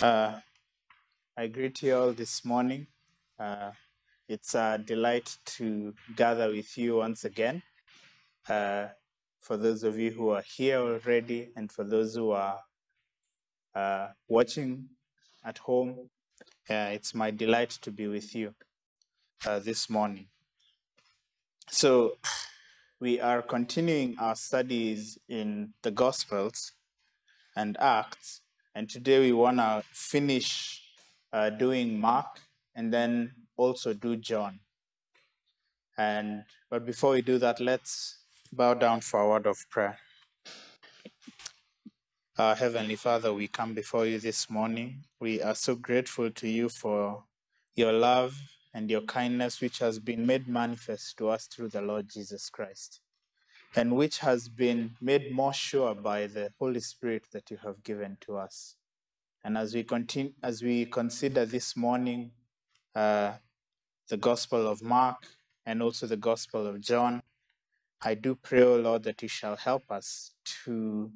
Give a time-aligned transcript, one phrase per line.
[0.00, 0.38] Uh,
[1.36, 2.86] I greet you all this morning.
[3.36, 3.72] Uh,
[4.28, 7.64] it's a delight to gather with you once again.
[8.48, 8.88] Uh,
[9.40, 12.60] for those of you who are here already, and for those who are
[13.74, 14.88] uh, watching
[15.44, 16.10] at home,
[16.70, 18.54] uh, it's my delight to be with you
[19.46, 20.28] uh, this morning.
[21.68, 22.18] So,
[23.00, 26.72] we are continuing our studies in the Gospels
[27.56, 28.42] and Acts,
[28.78, 30.80] and today we want to finish
[31.32, 32.38] uh, doing Mark
[32.76, 34.60] and then also do John.
[35.96, 38.18] And but before we do that, let's
[38.52, 39.98] bow down for a word of prayer.
[42.38, 45.02] Our Heavenly Father, we come before you this morning.
[45.18, 47.24] We are so grateful to you for
[47.74, 48.40] your love
[48.72, 53.00] and your kindness, which has been made manifest to us through the Lord Jesus Christ,
[53.78, 58.16] and which has been made more sure by the Holy Spirit that you have given
[58.20, 58.74] to us.
[59.44, 62.32] And as we continue, as we consider this morning
[62.96, 63.34] uh,
[64.08, 65.28] the Gospel of Mark
[65.64, 67.22] and also the Gospel of John,
[68.02, 70.32] I do pray, O Lord, that you shall help us
[70.64, 71.12] to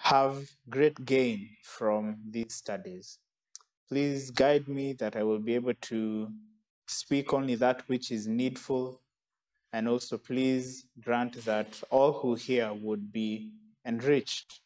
[0.00, 3.18] have great gain from these studies.
[3.88, 6.28] Please guide me that I will be able to
[6.86, 9.00] speak only that which is needful,
[9.72, 13.50] and also please grant that all who hear would be
[13.86, 14.60] enriched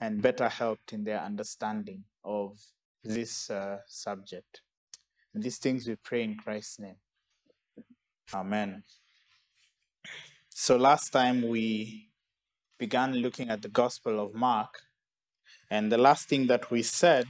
[0.00, 2.58] and better helped in their understanding of
[3.02, 4.62] this uh, subject.
[5.34, 6.96] And these things we pray in Christ's name.
[8.32, 8.82] Amen.
[10.50, 12.10] So last time we
[12.78, 14.82] began looking at the Gospel of Mark,
[15.70, 17.26] and the last thing that we said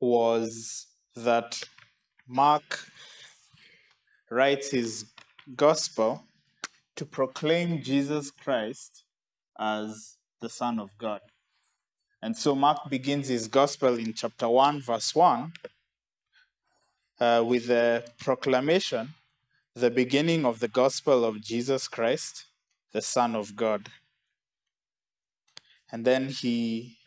[0.00, 1.62] was that
[2.26, 2.86] Mark
[4.30, 5.06] writes his
[5.56, 6.24] Gospel
[6.96, 9.04] to proclaim Jesus Christ
[9.58, 11.20] as the Son of God.
[12.20, 15.52] And so Mark begins his Gospel in chapter 1, verse 1,
[17.20, 19.14] uh, with the proclamation,
[19.74, 22.46] the beginning of the Gospel of Jesus Christ,
[22.92, 23.88] the Son of God.
[25.90, 26.98] And then he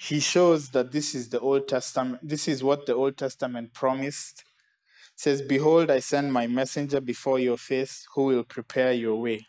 [0.00, 4.44] he shows that this is the Old Testament, this is what the Old Testament promised.
[5.18, 9.48] Says, Behold, I send my messenger before your face who will prepare your way.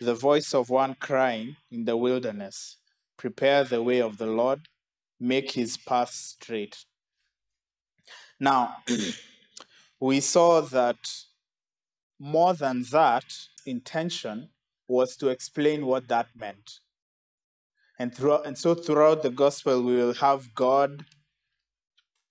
[0.00, 2.78] The voice of one crying in the wilderness,
[3.16, 4.66] Prepare the way of the Lord,
[5.20, 6.84] make his path straight.
[8.40, 8.78] Now,
[10.00, 10.98] we saw that
[12.18, 13.24] more than that,
[13.64, 14.48] intention
[14.88, 16.80] was to explain what that meant.
[18.00, 21.04] And, throughout, and so throughout the gospel, we will have God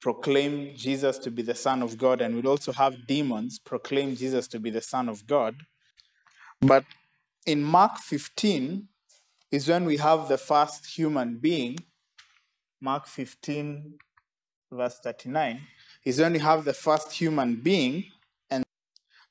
[0.01, 4.47] proclaim Jesus to be the Son of God, and we'll also have demons proclaim Jesus
[4.49, 5.55] to be the Son of God.
[6.61, 6.85] But
[7.45, 8.87] in Mark 15
[9.51, 11.77] is when we have the first human being.
[12.81, 13.93] Mark 15,
[14.71, 15.61] verse 39,
[16.05, 18.05] is when we have the first human being.
[18.49, 18.63] And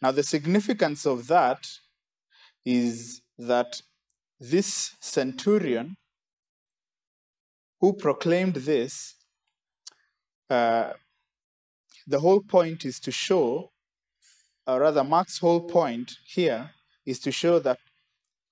[0.01, 1.69] now the significance of that
[2.65, 3.83] is that
[4.41, 5.97] this centurion
[7.81, 9.16] who proclaimed this,
[10.51, 10.93] uh,
[12.07, 13.71] the whole point is to show,
[14.67, 16.71] or rather, Mark's whole point here
[17.05, 17.79] is to show that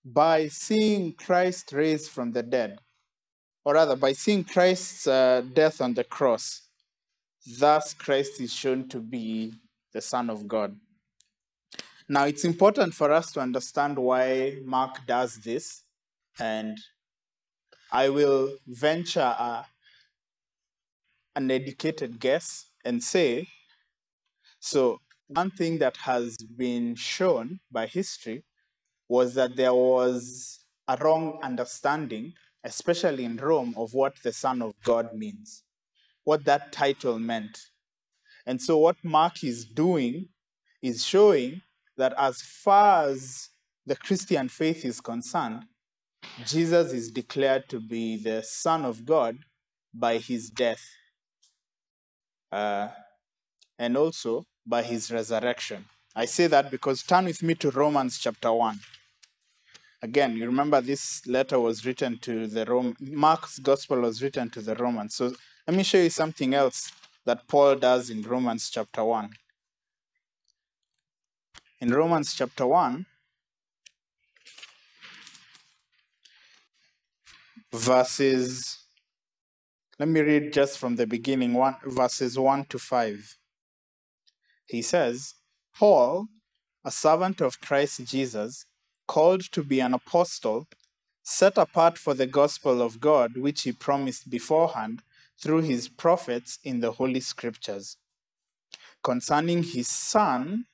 [0.05, 2.79] by seeing Christ raised from the dead,
[3.65, 6.63] or rather, by seeing Christ's uh, death on the cross,
[7.59, 9.55] thus Christ is shown to be
[9.93, 10.77] the Son of God.
[12.09, 15.85] Now, it's important for us to understand why Mark does this,
[16.39, 16.77] and
[17.91, 19.65] I will venture a,
[21.37, 23.49] an educated guess and say
[24.67, 28.45] so, one thing that has been shown by history
[29.11, 32.33] was that there was a wrong understanding,
[32.65, 35.65] especially in Rome, of what the Son of God means,
[36.25, 37.59] what that title meant.
[38.47, 40.31] And so, what Mark is doing
[40.81, 41.61] is showing
[41.99, 43.51] that as far as
[43.85, 45.65] the Christian faith is concerned,
[46.47, 49.37] Jesus is declared to be the Son of God
[49.93, 50.87] by his death
[52.55, 52.89] uh,
[53.79, 55.85] and also by his resurrection.
[56.15, 58.79] I say that because turn with me to Romans chapter 1.
[60.03, 64.61] Again, you remember this letter was written to the Rome, Mark's gospel was written to
[64.61, 65.17] the Romans.
[65.17, 65.33] So
[65.67, 66.93] let me show you something else
[67.25, 69.31] that Paul does in Romans chapter 1.
[71.81, 73.07] In Romans chapter 1,
[77.73, 78.84] verses
[79.99, 83.37] let me read just from the beginning one verses 1 to 5
[84.67, 85.35] he says
[85.77, 86.27] paul
[86.85, 88.67] a servant of christ jesus
[89.07, 90.67] called to be an apostle
[91.23, 95.03] set apart for the gospel of god which he promised beforehand
[95.39, 97.97] through his prophets in the Holy Scriptures.
[99.03, 100.67] Concerning his son,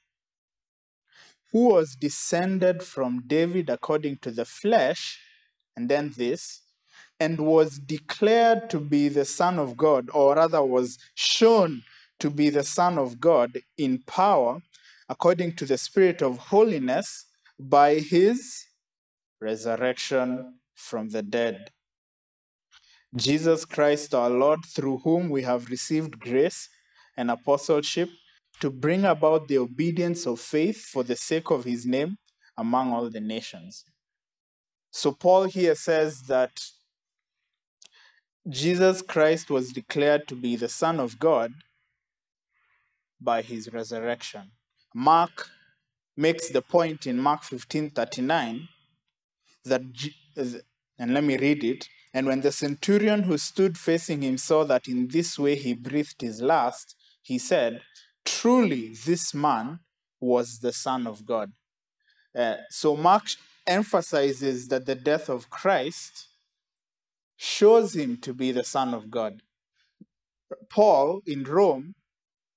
[1.52, 5.18] who was descended from David according to the flesh,
[5.76, 6.60] and then this,
[7.20, 11.82] and was declared to be the Son of God, or rather was shown
[12.18, 14.60] to be the Son of God in power,
[15.08, 17.26] according to the Spirit of holiness,
[17.58, 18.64] by his
[19.40, 21.70] resurrection from the dead.
[23.14, 26.68] Jesus Christ our Lord, through whom we have received grace
[27.16, 28.08] and apostleship
[28.60, 32.16] to bring about the obedience of faith for the sake of his name
[32.56, 33.84] among all the nations.
[34.92, 36.52] So, Paul here says that
[38.50, 41.52] Jesus Christ was declared to be the Son of God
[43.20, 44.50] by his resurrection.
[44.92, 45.48] Mark
[46.16, 48.68] makes the point in Mark 15 39
[49.66, 49.82] that,
[50.98, 51.88] and let me read it.
[52.12, 56.20] And when the centurion who stood facing him saw that in this way he breathed
[56.20, 57.82] his last, he said,
[58.24, 59.78] Truly, this man
[60.18, 61.52] was the Son of God.
[62.36, 63.24] Uh, so, Mark
[63.66, 66.26] emphasizes that the death of Christ
[67.42, 69.40] shows him to be the Son of God.
[70.68, 71.94] Paul in Rome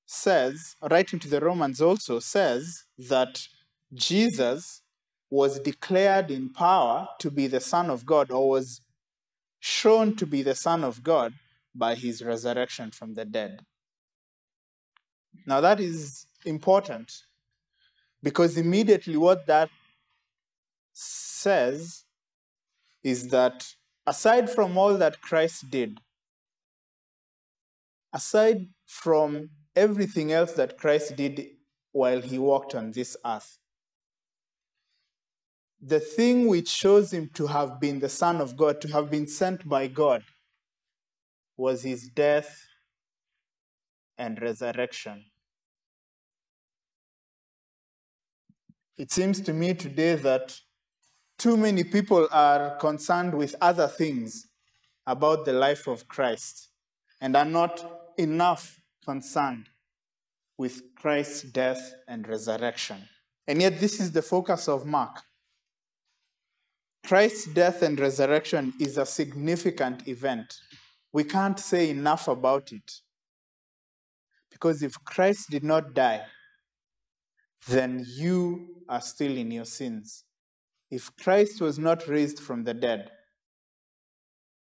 [0.06, 3.47] says, writing to the Romans also, says that
[3.94, 4.81] Jesus
[5.30, 8.81] was declared in power to be the Son of God or was
[9.62, 11.31] shown to be the Son of God
[11.74, 13.62] by his resurrection from the dead.
[15.47, 17.21] Now, that is important
[18.21, 19.69] because immediately what that
[20.91, 22.03] says
[23.01, 23.65] is that
[24.05, 26.00] aside from all that Christ did,
[28.13, 31.47] aside from everything else that Christ did
[31.91, 33.57] while he walked on this earth,
[35.81, 39.27] the thing which shows him to have been the Son of God, to have been
[39.27, 40.23] sent by God,
[41.57, 42.65] was his death
[44.17, 45.25] and resurrection.
[48.97, 50.55] It seems to me today that
[51.43, 54.47] too many people are concerned with other things
[55.05, 56.69] about the life of Christ
[57.19, 59.67] and are not enough concerned
[60.57, 63.09] with Christ's death and resurrection.
[63.45, 65.19] And yet, this is the focus of Mark.
[67.05, 70.61] Christ's death and resurrection is a significant event.
[71.11, 72.89] We can't say enough about it.
[74.49, 76.23] Because if Christ did not die,
[77.67, 80.23] then you are still in your sins.
[80.93, 83.09] If Christ was not raised from the dead,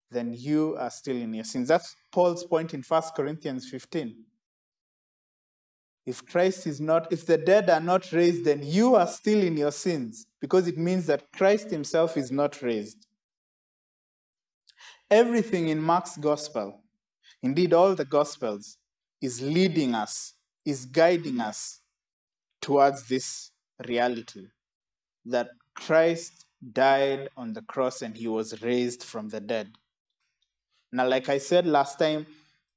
[0.09, 1.67] then you are still in your sins.
[1.67, 4.15] That's Paul's point in 1 Corinthians 15.
[6.07, 9.57] If Christ is not, if the dead are not raised, then you are still in
[9.57, 13.05] your sins because it means that Christ himself is not raised.
[15.11, 16.83] Everything in Mark's gospel,
[17.43, 18.77] indeed all the gospels,
[19.21, 20.35] is leading us,
[20.65, 21.81] is guiding us
[22.61, 23.51] towards this
[23.85, 24.47] reality
[25.25, 29.73] that Christ died on the cross and he was raised from the dead.
[30.93, 32.27] Now, like I said last time,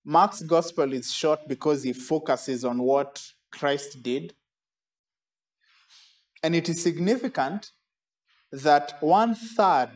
[0.04, 3.22] Mark's gospel is short because he focuses on what
[3.52, 4.34] Christ did.
[6.44, 7.72] And it is significant
[8.52, 9.90] that one third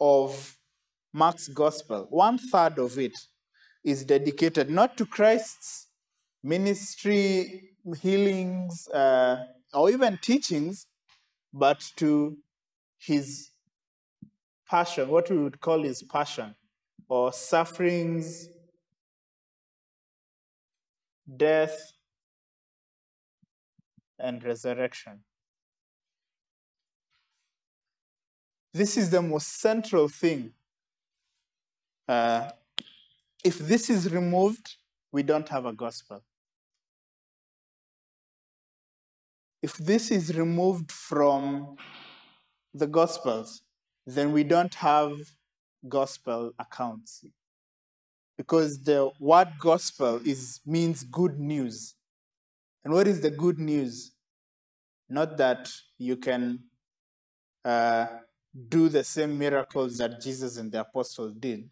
[0.00, 0.56] of
[1.12, 3.18] Mark's gospel, one third of it,
[3.84, 5.86] is dedicated not to Christ's
[6.42, 10.86] ministry, healings, uh, or even teachings,
[11.52, 12.36] but to
[12.98, 13.50] his
[14.68, 16.54] passion, what we would call his passion,
[17.08, 18.48] or sufferings,
[21.36, 21.92] death,
[24.18, 25.20] and resurrection.
[28.74, 30.52] This is the most central thing.
[32.06, 32.50] Uh,
[33.44, 34.76] if this is removed,
[35.12, 36.22] we don't have a gospel.
[39.62, 41.76] If this is removed from
[42.72, 43.62] the gospels,
[44.06, 45.12] then we don't have
[45.88, 47.24] gospel accounts
[48.36, 51.94] because the word gospel is means good news.
[52.84, 54.12] And what is the good news?
[55.10, 56.60] Not that you can
[57.64, 58.06] uh,
[58.68, 61.68] do the same miracles that Jesus and the apostles did.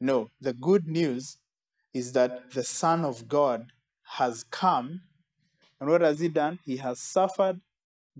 [0.00, 1.38] No, the good news
[1.92, 3.72] is that the Son of God
[4.16, 5.02] has come.
[5.80, 6.58] And what has he done?
[6.64, 7.60] He has suffered,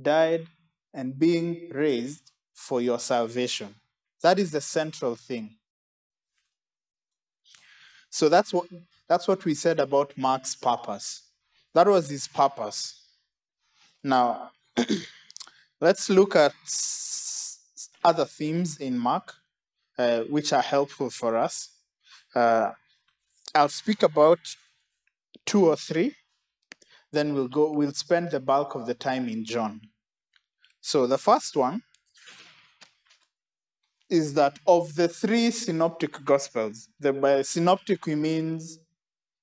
[0.00, 0.46] died,
[0.94, 3.74] and being raised for your salvation.
[4.22, 5.56] That is the central thing.
[8.10, 8.66] So that's what
[9.08, 11.22] that's what we said about Mark's purpose.
[11.74, 13.00] That was his purpose.
[14.02, 14.50] Now,
[15.80, 16.52] let's look at
[18.04, 19.34] other themes in Mark,
[19.98, 21.70] uh, which are helpful for us.
[22.34, 22.72] Uh,
[23.54, 24.38] I'll speak about
[25.44, 26.14] two or three,
[27.12, 29.80] then we'll go, we'll spend the bulk of the time in John.
[30.80, 31.82] So the first one
[34.08, 38.78] is that of the three synoptic gospels, the by synoptic we means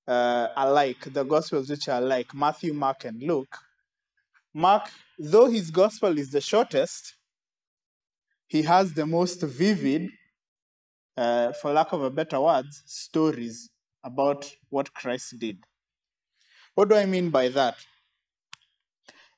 [0.08, 3.58] uh, alike, the gospels which are like Matthew, Mark, and Luke.
[4.54, 7.16] Mark, though his gospel is the shortest,
[8.48, 10.10] he has the most vivid,
[11.16, 13.70] uh, for lack of a better word, stories
[14.04, 15.58] about what Christ did.
[16.78, 17.76] What do I mean by that?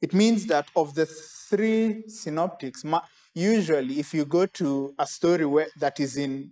[0.02, 2.84] It means that of the three synoptics,
[3.34, 6.52] usually if you go to a story where, that is in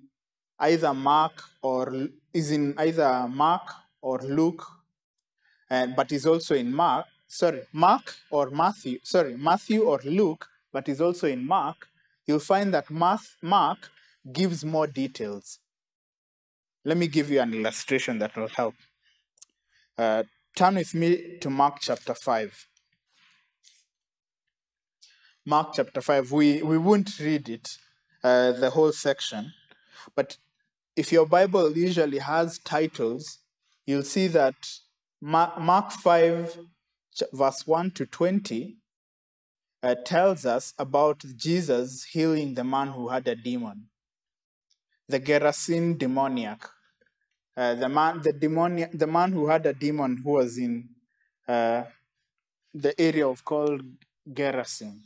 [0.58, 3.63] either Mark or is in either Mark
[4.01, 4.65] or Luke,
[5.70, 10.88] and but is also in Mark, sorry, Mark or Matthew, sorry, Matthew or Luke, but
[10.88, 11.89] is also in Mark,
[12.25, 13.89] you'll find that Mark
[14.32, 15.60] gives more details.
[16.86, 18.75] Let me give you an illustration that will help.
[19.98, 20.24] Uh,
[20.58, 22.68] turn with me to Mark chapter 5.
[25.46, 26.32] Mark chapter 5.
[26.32, 27.78] We, we won't read it,
[28.24, 29.54] uh, the whole section,
[30.16, 30.38] but
[30.96, 33.38] if your Bible usually has titles,
[33.86, 34.56] you'll see that
[35.22, 36.58] Mark 5,
[37.34, 38.78] verse 1 to 20,
[39.84, 43.90] uh, tells us about Jesus healing the man who had a demon,
[45.08, 46.68] the Gerasene demoniac.
[47.58, 50.88] Uh, the man, the demoniac, the man who had a demon who was in
[51.48, 51.84] uh,
[52.72, 53.82] the area of called
[54.32, 55.02] Gerasene.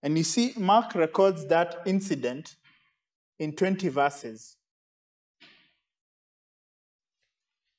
[0.00, 2.54] And you see, Mark records that incident
[3.40, 4.56] in 20 verses.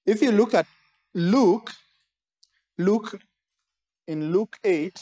[0.06, 0.66] If you look at
[1.14, 1.72] Luke,
[2.78, 3.22] Luke
[4.06, 5.00] in Luke 8,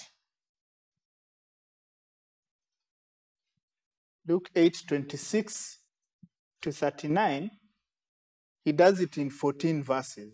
[4.27, 5.79] Luke 8, 26
[6.62, 7.50] to 39,
[8.65, 10.33] he does it in 14 verses.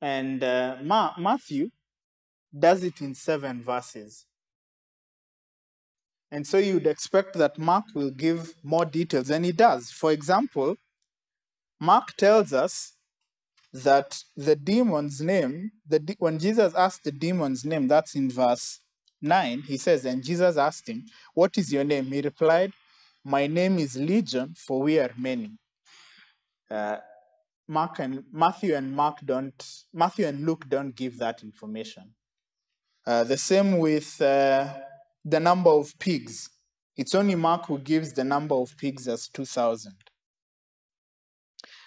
[0.00, 1.70] And uh, Ma- Matthew
[2.56, 4.26] does it in seven verses.
[6.30, 9.90] And so you'd expect that Mark will give more details, and he does.
[9.90, 10.76] For example,
[11.80, 12.94] Mark tells us
[13.72, 18.80] that the demon's name, the de- when Jesus asked the demon's name, that's in verse
[19.20, 22.06] 9, he says, And Jesus asked him, What is your name?
[22.06, 22.72] He replied,
[23.26, 25.56] My name is Legion, for we are many.
[26.70, 26.98] Uh,
[27.66, 32.14] Mark and Matthew and Mark don't, Matthew and Luke don't give that information.
[33.06, 34.74] Uh, the same with uh,
[35.24, 36.50] the number of pigs.
[36.98, 39.94] It's only Mark who gives the number of pigs as 2,000.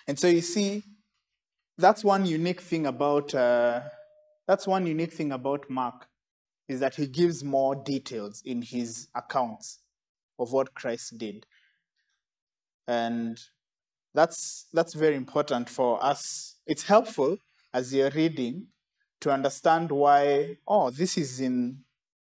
[0.07, 0.83] And so you see,
[1.77, 3.81] that's one unique thing about uh,
[4.47, 6.07] that's one unique thing about Mark
[6.67, 9.79] is that he gives more details in his accounts
[10.39, 11.45] of what Christ did,
[12.87, 13.39] and
[14.13, 16.55] that's that's very important for us.
[16.65, 17.37] It's helpful
[17.73, 18.67] as you're reading
[19.21, 21.79] to understand why oh this is in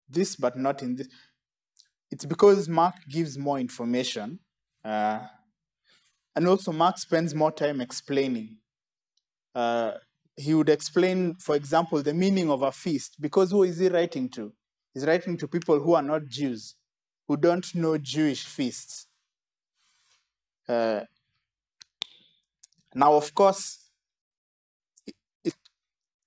[0.09, 1.07] this but not in this.
[2.11, 4.39] It's because Mark gives more information.
[4.83, 5.19] Uh,
[6.35, 8.57] and also, Mark spends more time explaining.
[9.53, 9.93] Uh,
[10.35, 14.29] he would explain, for example, the meaning of a feast, because who is he writing
[14.29, 14.51] to?
[14.93, 16.75] He's writing to people who are not Jews,
[17.27, 19.07] who don't know Jewish feasts.
[20.67, 21.01] Uh,
[22.93, 23.89] now, of course,
[25.05, 25.55] it, it,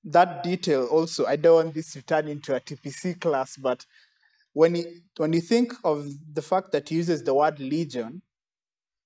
[0.04, 3.86] that detail also, I don't want this to turn into a TPC class, but
[4.52, 4.84] when you,
[5.16, 8.22] when you think of the fact that he uses the word legion,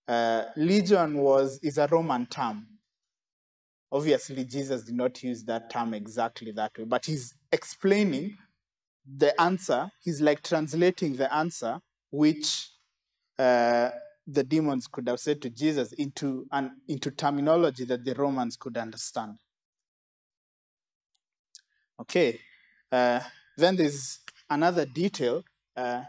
[0.08, 2.66] uh, legion was is a Roman term.
[3.90, 8.36] Obviously, Jesus did not use that term exactly that way, but he's explaining
[9.06, 9.90] the answer.
[10.00, 11.80] He's like translating the answer,
[12.10, 12.70] which
[13.38, 13.90] uh,
[14.26, 18.76] the demons could have said to Jesus into an into terminology that the Romans could
[18.76, 19.38] understand.
[22.00, 22.40] Okay,
[22.90, 23.20] uh,
[23.56, 25.44] then there's another detail.
[25.76, 26.02] Uh,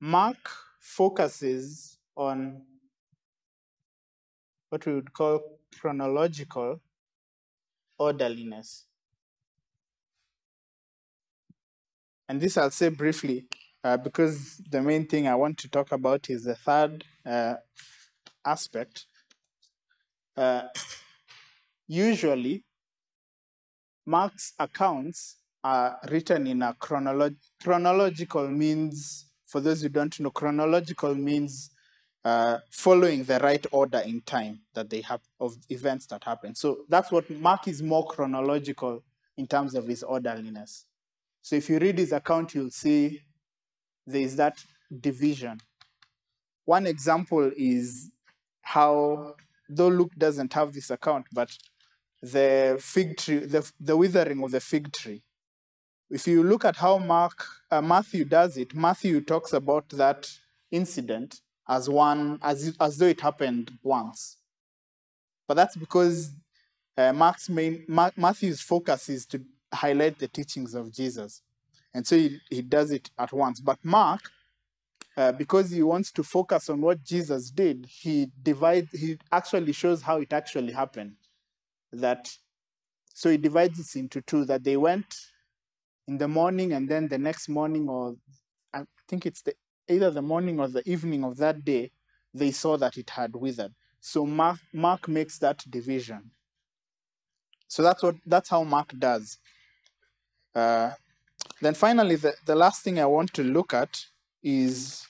[0.00, 2.62] Mark focuses on
[4.70, 5.40] what we would call
[5.78, 6.80] chronological
[7.98, 8.86] orderliness.
[12.30, 13.46] And this I'll say briefly
[13.82, 17.54] uh, because the main thing I want to talk about is the third uh,
[18.44, 19.06] aspect.
[20.36, 20.68] Uh,
[21.88, 22.62] usually,
[24.06, 27.34] Mark's accounts are written in a chronolo-
[27.64, 31.70] chronological means, for those who don't know, chronological means
[32.24, 36.54] uh, following the right order in time that they have of events that happen.
[36.54, 39.02] So that's what Mark is more chronological
[39.36, 40.86] in terms of his orderliness.
[41.42, 43.22] So if you read his account, you'll see
[44.06, 44.62] there is that
[45.00, 45.58] division.
[46.64, 48.10] One example is
[48.62, 49.34] how,
[49.68, 51.50] though Luke doesn't have this account, but
[52.22, 55.22] the fig tree, the, the withering of the fig tree.
[56.10, 60.30] If you look at how Mark, uh, Matthew does it, Matthew talks about that
[60.70, 64.36] incident as one, as, as though it happened once.
[65.46, 66.32] But that's because
[66.96, 69.40] uh, Mark's main, Ma- Matthew's focus is to
[69.72, 71.42] highlight the teachings of Jesus.
[71.94, 73.60] And so he, he does it at once.
[73.60, 74.30] But Mark,
[75.16, 80.02] uh, because he wants to focus on what Jesus did, he divides, he actually shows
[80.02, 81.14] how it actually happened.
[81.92, 82.30] That
[83.12, 85.14] so he divides this into two that they went
[86.06, 88.16] in the morning and then the next morning, or
[88.72, 89.54] I think it's the
[89.88, 91.90] either the morning or the evening of that day,
[92.32, 93.74] they saw that it had withered.
[94.00, 96.30] So Mark, Mark makes that division.
[97.68, 99.38] So that's what that's how Mark does.
[100.54, 100.90] Uh,
[101.60, 104.04] then finally, the, the last thing I want to look at
[104.42, 105.06] is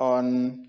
[0.00, 0.68] on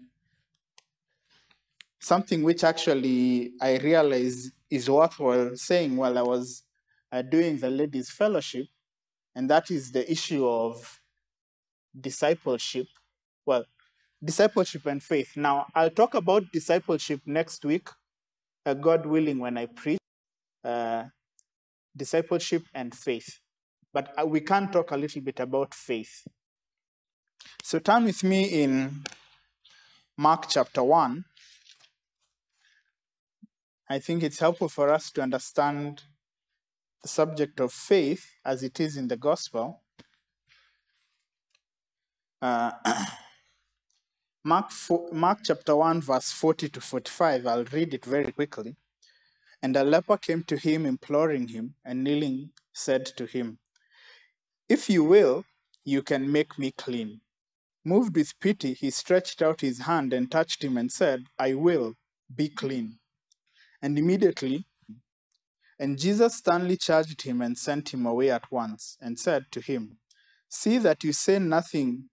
[1.99, 6.63] something which actually I realized is worthwhile saying while I was
[7.11, 8.67] uh, doing the ladies' fellowship,
[9.35, 10.99] and that is the issue of
[11.99, 12.87] discipleship.
[13.45, 13.65] Well,
[14.23, 15.31] discipleship and faith.
[15.35, 17.89] Now, I'll talk about discipleship next week,
[18.65, 19.99] uh, God willing, when I preach
[20.63, 21.05] uh,
[21.95, 23.39] discipleship and faith.
[23.95, 26.27] But uh, we can talk a little bit about faith.
[27.63, 29.05] So turn with me in
[30.17, 31.23] Mark chapter 1.
[33.89, 36.03] I think it's helpful for us to understand
[37.03, 39.79] the subject of faith as it is in the gospel.
[42.41, 42.71] Uh,
[44.43, 48.75] Mark, 4, Mark chapter 1, verse 40 to 45, I'll read it very quickly.
[49.61, 53.59] And a leper came to him, imploring him, and kneeling said to him,
[54.67, 55.45] If you will,
[55.83, 57.21] you can make me clean.
[57.83, 61.93] Moved with pity, he stretched out his hand and touched him and said, I will,
[62.33, 62.97] be clean.
[63.79, 64.65] And immediately,
[65.77, 69.99] and Jesus sternly charged him and sent him away at once, and said to him,
[70.49, 72.09] See that you say nothing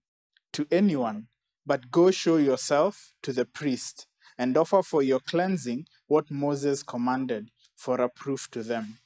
[0.51, 1.27] to anyone,
[1.65, 4.05] but go show yourself to the priest,
[4.37, 8.99] and offer for your cleansing what Moses commanded for a proof to them.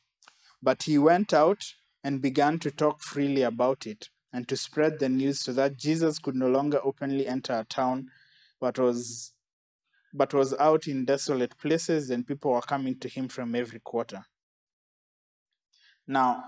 [0.61, 1.75] But he went out
[2.07, 6.19] and began to talk freely about it, and to spread the news so that Jesus
[6.19, 8.09] could no longer openly enter a town,
[8.61, 9.33] but was
[10.13, 14.23] but was out in desolate places, and people were coming to him from every quarter.
[16.07, 16.45] Now,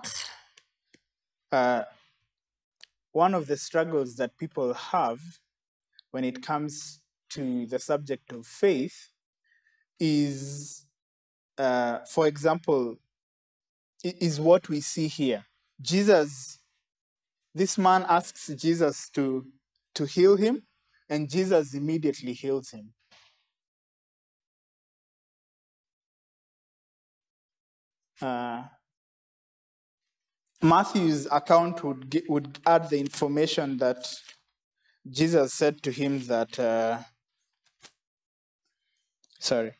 [1.51, 1.83] uh,
[3.11, 5.19] one of the struggles that people have
[6.11, 9.09] when it comes to the subject of faith
[9.99, 10.85] is,
[11.57, 12.95] uh, for example,
[14.05, 15.43] is what we see here.
[15.81, 16.59] Jesus,
[17.53, 19.45] this man asks Jesus to,
[19.95, 20.63] to heal him,
[21.09, 22.93] and Jesus immediately heals him.
[28.21, 28.63] Uh,
[30.61, 34.13] Matthew's account would would add the information that
[35.09, 36.99] Jesus said to him that uh,
[39.39, 39.71] sorry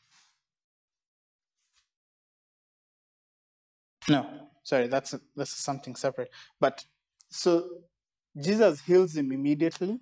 [4.07, 6.29] no sorry that's that's something separate.
[6.59, 6.85] But
[7.29, 7.51] so
[8.45, 9.99] Jesus heals him immediately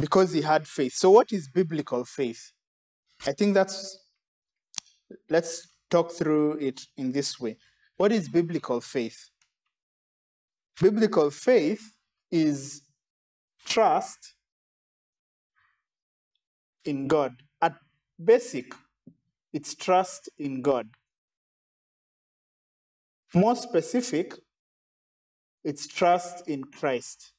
[0.00, 0.94] because he had faith.
[0.94, 2.52] So what is biblical faith?
[3.26, 3.98] I think that's
[5.30, 7.56] let's talk through it in this way.
[7.96, 9.30] What is biblical faith?
[10.80, 11.82] Biblical faith
[12.30, 12.82] is
[13.64, 14.34] trust
[16.84, 17.32] in God.
[17.60, 17.74] At
[18.22, 18.74] basic,
[19.52, 20.88] it's trust in God.
[23.34, 24.34] More specific,
[25.64, 27.32] it's trust in Christ.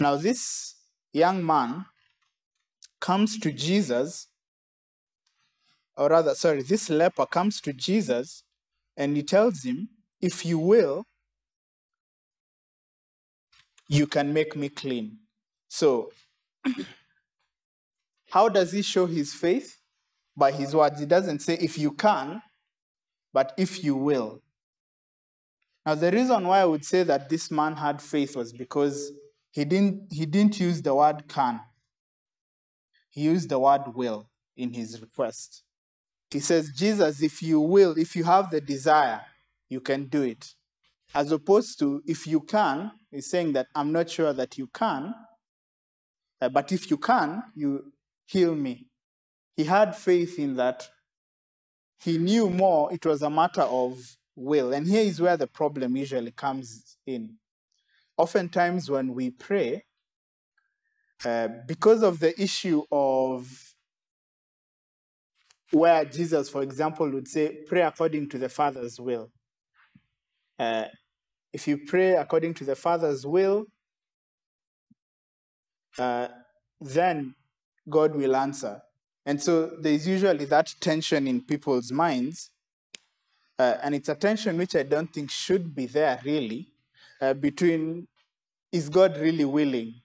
[0.00, 0.76] Now, this
[1.12, 1.84] young man
[3.00, 4.28] comes to Jesus,
[5.96, 8.44] or rather, sorry, this leper comes to Jesus
[8.96, 9.88] and he tells him,
[10.20, 11.04] If you will,
[13.88, 15.18] you can make me clean.
[15.68, 16.10] So,
[18.30, 19.76] how does he show his faith?
[20.36, 21.00] By his words.
[21.00, 22.42] He doesn't say, if you can,
[23.38, 24.42] but if you will.
[25.86, 29.12] Now, the reason why I would say that this man had faith was because
[29.52, 31.60] he didn't, he didn't use the word can,
[33.10, 35.62] he used the word will in his request.
[36.32, 39.20] He says, Jesus, if you will, if you have the desire,
[39.68, 40.44] you can do it.
[41.14, 45.14] As opposed to, if you can, he's saying that I'm not sure that you can,
[46.40, 47.92] but if you can, you
[48.26, 48.88] heal me.
[49.56, 50.88] He had faith in that.
[52.00, 54.72] He knew more, it was a matter of will.
[54.72, 57.34] And here is where the problem usually comes in.
[58.16, 59.84] Oftentimes, when we pray,
[61.24, 63.74] uh, because of the issue of
[65.72, 69.30] where Jesus, for example, would say, pray according to the Father's will.
[70.58, 70.84] Uh,
[71.52, 73.66] if you pray according to the Father's will,
[75.98, 76.28] uh,
[76.80, 77.34] then
[77.88, 78.80] God will answer.
[79.28, 82.48] And so there's usually that tension in people's minds.
[83.58, 86.72] Uh, and it's a tension which I don't think should be there really
[87.20, 88.08] uh, between
[88.72, 89.96] is God really willing?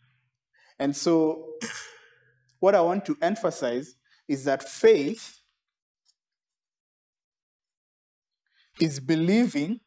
[0.77, 1.53] And so,
[2.59, 3.95] what I want to emphasize
[4.27, 5.39] is that faith
[8.81, 9.79] is believing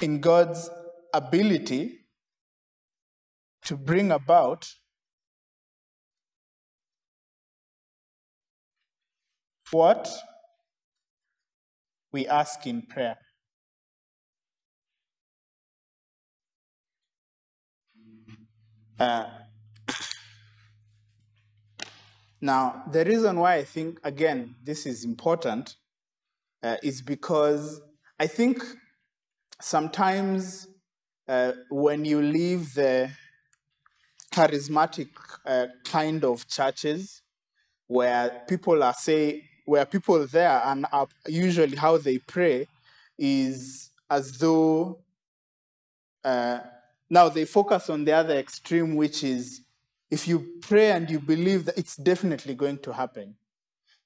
[0.00, 0.70] in God's
[1.12, 2.06] ability
[3.64, 4.66] to bring about
[9.70, 10.08] what
[12.12, 13.16] we ask in prayer.
[18.98, 19.26] Uh,
[22.40, 25.76] now, the reason why I think, again, this is important
[26.62, 27.80] uh, is because
[28.18, 28.62] I think
[29.60, 30.66] sometimes
[31.28, 33.10] uh, when you leave the
[34.32, 35.08] charismatic
[35.44, 37.22] uh, kind of churches
[37.86, 42.66] where people are say where people there and are usually how they pray
[43.18, 44.98] is as though
[46.24, 46.60] uh,
[47.10, 49.60] now they focus on the other extreme which is
[50.10, 53.34] if you pray and you believe that it's definitely going to happen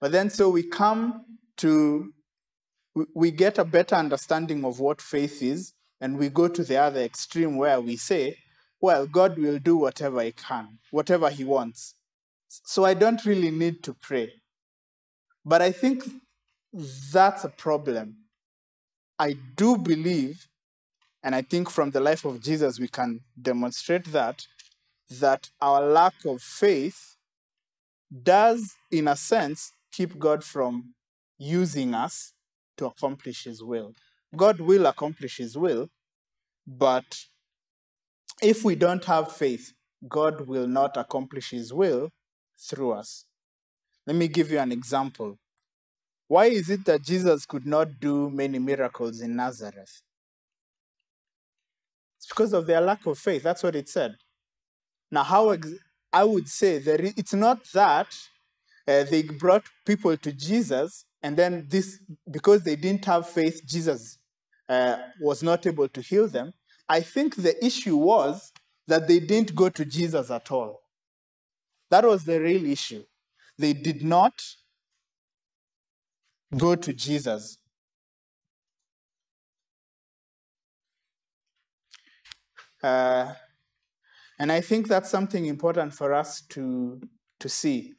[0.01, 1.25] but then so we come
[1.57, 2.13] to
[3.15, 7.01] we get a better understanding of what faith is and we go to the other
[7.01, 8.37] extreme where we say
[8.81, 11.95] well, God will do whatever He can, whatever He wants.
[12.49, 14.33] So I don't really need to pray.
[15.45, 16.05] But I think
[17.13, 18.17] that's a problem.
[19.19, 20.49] I do believe,
[21.23, 24.47] and I think from the life of Jesus we can demonstrate that,
[25.11, 27.17] that our lack of faith
[28.23, 30.95] does, in a sense, keep God from
[31.39, 32.33] using us
[32.77, 33.95] to accomplish His will.
[34.37, 35.89] God will accomplish His will,
[36.67, 37.25] but
[38.43, 39.73] if we don't have faith,
[40.09, 42.11] God will not accomplish his will
[42.59, 43.27] through us.
[44.07, 45.39] Let me give you an example.
[46.29, 50.03] Why is it that Jesus could not do many miracles in Nazareth?
[52.19, 53.43] It's because of their lack of faith.
[53.43, 54.17] That's what it said.
[55.11, 55.57] Now, how
[56.13, 58.17] I would say that it's not that
[58.87, 61.99] uh, they brought people to Jesus and then this,
[62.31, 64.19] because they didn't have faith, Jesus
[64.69, 66.53] uh, was not able to heal them.
[66.89, 68.53] I think the issue was
[68.87, 70.81] that they didn't go to Jesus at all.
[71.91, 73.05] That was the real issue.
[73.61, 74.43] They did not
[76.57, 77.59] go to Jesus.
[82.83, 83.35] Uh,
[84.39, 87.01] and I think that's something important for us to,
[87.39, 87.95] to see.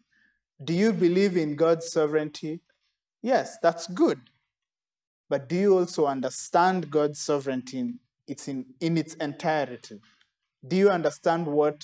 [0.63, 2.61] Do you believe in God's sovereignty?
[3.21, 4.19] Yes, that's good.
[5.29, 7.93] But do you also understand God's sovereignty
[8.31, 9.99] it's in, in its entirety.
[10.65, 11.83] Do you understand what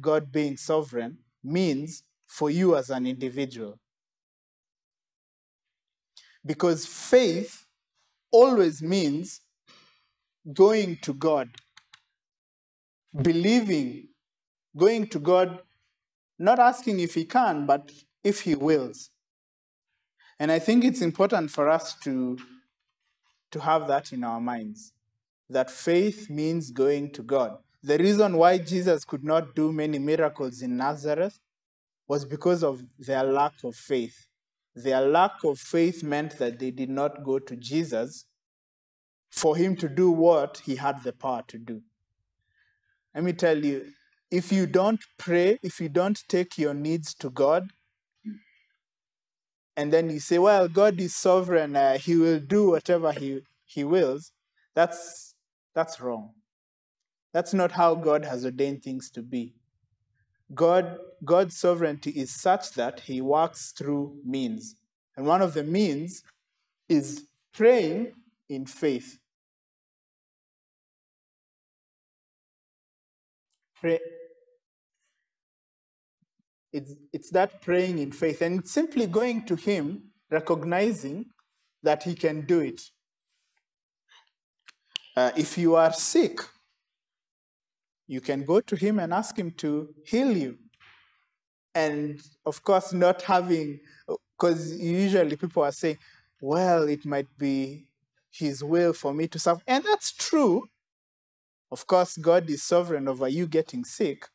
[0.00, 3.78] God being sovereign means for you as an individual?
[6.44, 7.64] Because faith
[8.30, 9.40] always means
[10.52, 11.48] going to God,
[13.20, 14.08] believing,
[14.76, 15.60] going to God,
[16.38, 17.90] not asking if He can, but
[18.22, 19.10] if He wills.
[20.38, 22.38] And I think it's important for us to,
[23.50, 24.92] to have that in our minds
[25.50, 27.56] that faith means going to God.
[27.82, 31.38] The reason why Jesus could not do many miracles in Nazareth
[32.08, 34.26] was because of their lack of faith.
[34.74, 38.24] Their lack of faith meant that they did not go to Jesus
[39.30, 41.82] for him to do what he had the power to do.
[43.14, 43.92] Let me tell you,
[44.30, 47.70] if you don't pray, if you don't take your needs to God,
[49.76, 53.84] and then you say, well, God is sovereign, uh, he will do whatever he, he
[53.84, 54.32] wills,
[54.74, 55.34] that's
[55.74, 56.30] that's wrong.
[57.32, 59.54] That's not how God has ordained things to be.
[60.54, 64.76] God, God's sovereignty is such that he works through means.
[65.16, 66.22] And one of the means
[66.88, 68.12] is praying
[68.48, 69.18] in faith.
[73.80, 73.98] Pray.
[76.72, 78.42] It's, it's that praying in faith.
[78.42, 81.26] And it's simply going to him, recognizing
[81.82, 82.80] that he can do it.
[85.16, 86.40] Uh, if you are sick,
[88.06, 90.58] you can go to him and ask him to heal you.
[91.74, 93.80] And of course, not having,
[94.36, 95.98] because usually people are saying,
[96.40, 97.86] well, it might be
[98.30, 99.62] his will for me to suffer.
[99.66, 100.68] And that's true.
[101.70, 104.26] Of course, God is sovereign over you getting sick.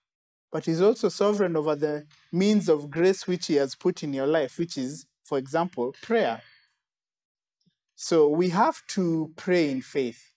[0.54, 4.28] but He's also sovereign over the means of grace which He has put in your
[4.28, 6.41] life, which is, for example, prayer.
[7.96, 10.32] So we have to pray in faith.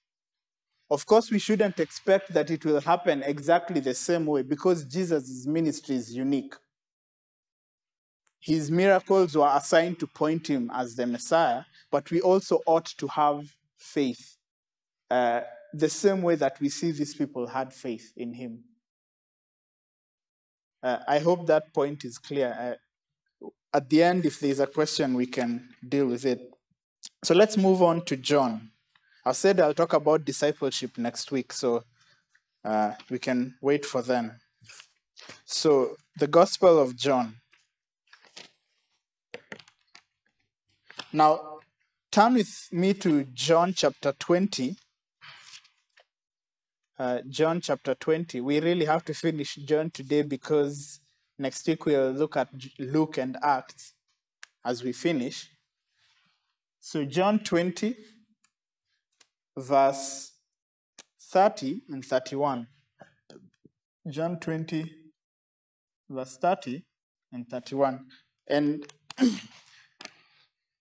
[0.91, 5.47] Of course, we shouldn't expect that it will happen exactly the same way because Jesus'
[5.47, 6.55] ministry is unique.
[8.41, 13.07] His miracles were assigned to point him as the Messiah, but we also ought to
[13.09, 14.37] have faith
[15.11, 15.41] uh,
[15.73, 18.65] the same way that we see these people had faith in him.
[20.83, 22.79] Uh, I hope that point is clear.
[23.43, 26.51] Uh, at the end, if there's a question, we can deal with it.
[27.25, 28.71] So let's move on to John.
[29.25, 31.83] I said I'll talk about discipleship next week, so
[32.65, 34.39] uh, we can wait for then.
[35.45, 37.37] So, the Gospel of John.
[41.13, 41.61] Now,
[42.11, 44.77] turn with me to John chapter 20.
[46.99, 48.41] Uh, John chapter 20.
[48.41, 51.01] We really have to finish John today because
[51.39, 53.93] next week we'll look at Luke and Acts
[54.65, 55.49] as we finish.
[56.81, 57.97] So, John 20,
[59.57, 60.33] verse
[61.21, 62.67] 30 and 31.
[64.09, 64.93] John 20,
[66.09, 66.83] verse 30
[67.33, 68.07] and 31.
[68.49, 68.87] And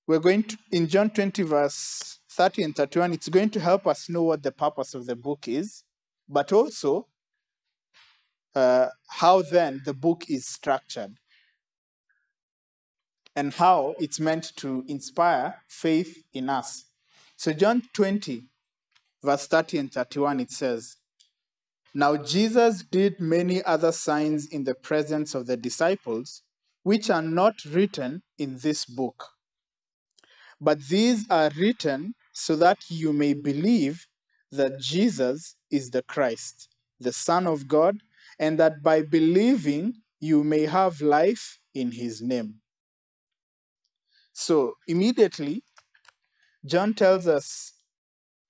[0.08, 4.10] we're going to, in John 20, verse 30 and 31, it's going to help us
[4.10, 5.84] know what the purpose of the book is,
[6.30, 7.08] but also
[8.54, 11.16] uh, how then the book is structured
[13.36, 16.86] and how it's meant to inspire faith in us.
[17.36, 18.44] So, John 20,
[19.24, 20.96] verse 30 and 31, it says,
[21.94, 26.44] Now Jesus did many other signs in the presence of the disciples,
[26.84, 29.35] which are not written in this book.
[30.60, 34.06] But these are written so that you may believe
[34.52, 37.98] that Jesus is the Christ, the Son of God,
[38.40, 42.56] and that by believing you may have life in his name.
[44.34, 45.64] So immediately,
[46.66, 47.74] John tells us,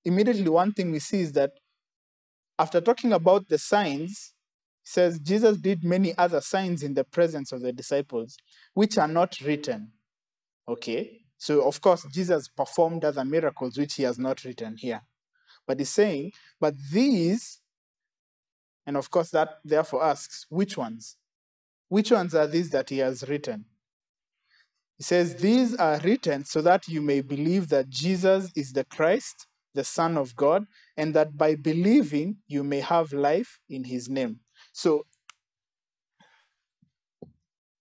[0.04, 1.52] immediately one thing we see is that
[2.58, 4.34] after talking about the signs,
[4.84, 8.38] he says Jesus did many other signs in the presence of the disciples,
[8.74, 9.92] which are not written.
[10.68, 11.25] Okay?
[11.38, 15.02] So, of course, Jesus performed other miracles which he has not written here.
[15.68, 17.60] But he's saying, but these,
[18.86, 21.18] and of course, that therefore asks, which ones?
[21.90, 23.66] Which ones are these that he has written?
[24.98, 29.48] He says, These are written so that you may believe that Jesus is the Christ,
[29.74, 34.40] the Son of God, and that by believing you may have life in his name.
[34.72, 35.06] So,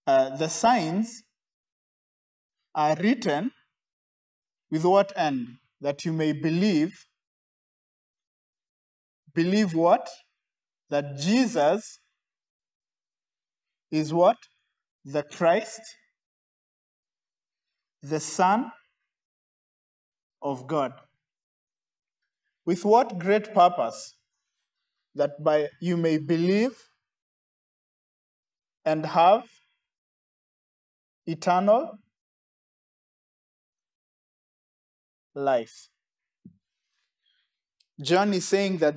[0.07, 1.23] uh, the signs
[2.75, 3.51] are written
[4.71, 5.49] with what end?
[5.81, 6.93] That you may believe.
[9.35, 10.09] Believe what?
[10.91, 11.99] That Jesus
[13.91, 14.37] is what?
[15.05, 15.81] The Christ,
[18.03, 18.71] the Son
[20.43, 20.93] of God.
[22.65, 24.15] With what great purpose?
[25.15, 26.77] That by you may believe
[28.85, 29.45] and have
[31.27, 31.99] eternal
[35.35, 35.89] life.
[38.01, 38.97] John is saying that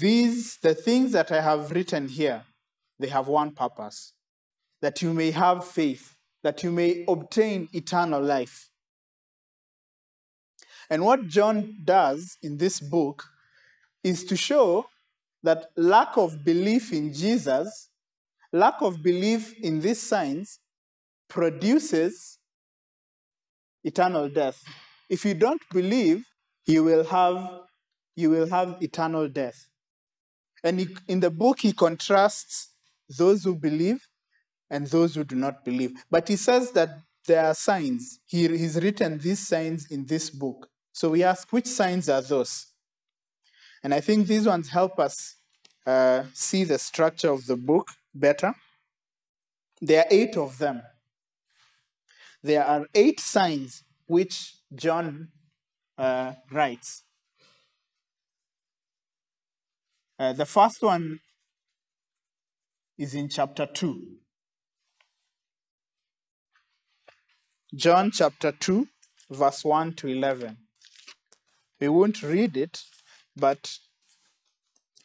[0.00, 2.44] these, the things that I have written here,
[2.98, 4.14] they have one purpose
[4.80, 8.70] that you may have faith, that you may obtain eternal life.
[10.90, 13.24] And what John does in this book
[14.02, 14.86] is to show
[15.42, 17.90] that lack of belief in Jesus,
[18.52, 20.60] lack of belief in these signs,
[21.28, 22.38] produces
[23.84, 24.62] eternal death.
[25.08, 26.24] If you don't believe,
[26.66, 27.60] you will have,
[28.14, 29.68] you will have eternal death.
[30.62, 32.70] And he, in the book, he contrasts
[33.08, 34.06] those who believe
[34.70, 35.92] and those who do not believe.
[36.10, 36.90] But he says that
[37.26, 38.20] there are signs.
[38.26, 40.68] He, he's written these signs in this book.
[40.92, 42.66] So we ask, which signs are those?
[43.82, 45.36] And I think these ones help us
[45.86, 48.52] uh, see the structure of the book better.
[49.80, 50.82] There are eight of them.
[52.42, 55.28] There are eight signs which John
[55.96, 57.04] uh, writes.
[60.18, 61.20] Uh, the first one
[62.98, 64.16] is in chapter 2.
[67.74, 68.88] John chapter 2,
[69.30, 70.56] verse 1 to 11.
[71.80, 72.82] We won't read it,
[73.36, 73.78] but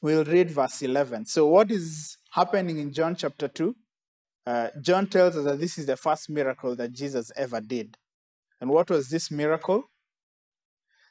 [0.02, 1.26] we'll read verse 11.
[1.26, 3.76] So, what is happening in John chapter 2?
[4.46, 7.98] Uh, John tells us that this is the first miracle that Jesus ever did.
[8.64, 9.90] And what was this miracle?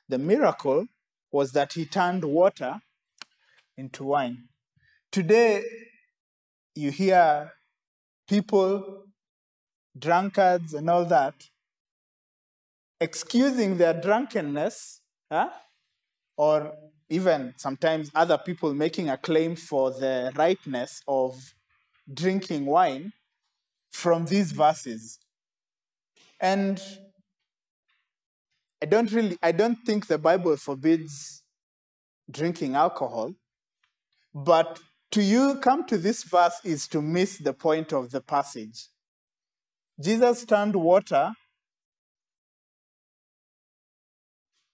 [0.09, 0.87] The miracle
[1.31, 2.81] was that he turned water
[3.77, 4.49] into wine.
[5.11, 5.63] Today,
[6.75, 7.53] you hear
[8.27, 9.05] people,
[9.99, 11.35] drunkards, and all that,
[12.99, 15.51] excusing their drunkenness, huh?
[16.39, 16.73] or
[17.11, 21.53] even sometimes other people making a claim for the rightness of
[22.15, 23.13] drinking wine
[23.91, 25.19] from these verses.
[26.41, 26.83] And
[28.83, 31.45] I don't really, I don't think the Bible forbids
[32.29, 33.33] drinking alcohol,
[34.35, 34.81] but
[35.13, 38.89] to you come to this verse is to miss the point of the passage.
[40.01, 41.31] Jesus turned water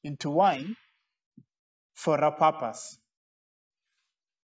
[0.02, 0.76] into wine
[1.92, 2.96] for a purpose.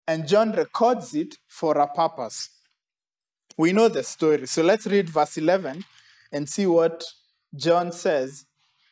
[0.09, 2.51] And John records it for a purpose.
[3.57, 4.49] We know the story.
[4.49, 5.85] So let's read verse 11
[6.33, 7.05] and see what
[7.55, 8.47] John says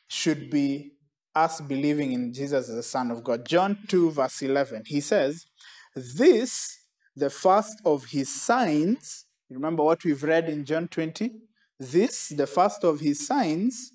[0.07, 0.93] should be
[1.35, 3.45] us believing in Jesus as the Son of God.
[3.45, 4.83] John 2, verse 11.
[4.85, 5.45] He says,
[5.95, 6.77] This,
[7.15, 11.31] the first of his signs, remember what we've read in John 20?
[11.79, 13.91] This, the first of his signs,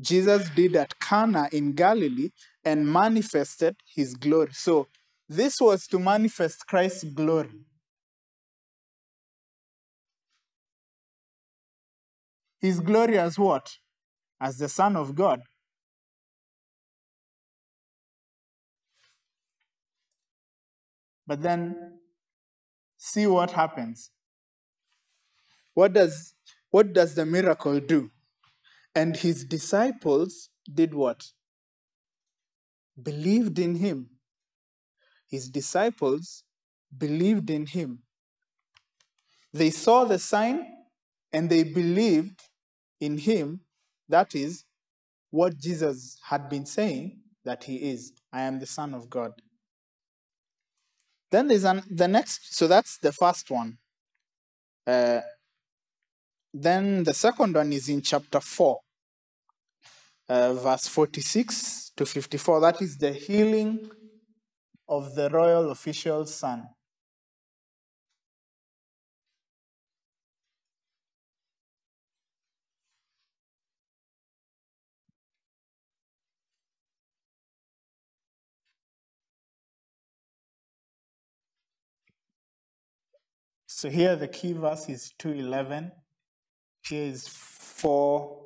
[0.00, 2.30] Jesus did at Cana in Galilee
[2.64, 4.52] and manifested his glory.
[4.52, 4.88] So,
[5.28, 7.50] this was to manifest Christ's glory.
[12.60, 13.76] His glory as what?
[14.40, 15.42] As the Son of God.
[21.26, 21.98] But then,
[22.96, 24.10] see what happens.
[25.74, 26.34] What does,
[26.70, 28.10] what does the miracle do?
[28.94, 31.22] And his disciples did what?
[33.00, 34.10] Believed in him.
[35.28, 36.42] His disciples
[36.96, 38.02] believed in him.
[39.52, 40.66] They saw the sign
[41.32, 42.42] and they believed
[43.00, 43.60] in him.
[44.10, 44.64] That is
[45.30, 48.12] what Jesus had been saying that he is.
[48.32, 49.32] I am the Son of God.
[51.30, 53.78] Then there's an, the next, so that's the first one.
[54.86, 55.20] Uh,
[56.52, 58.80] then the second one is in chapter 4,
[60.28, 62.60] uh, verse 46 to 54.
[62.60, 63.88] That is the healing
[64.88, 66.68] of the royal official's son.
[83.80, 85.90] So here the key verse is 211.
[86.86, 88.38] Here is 4,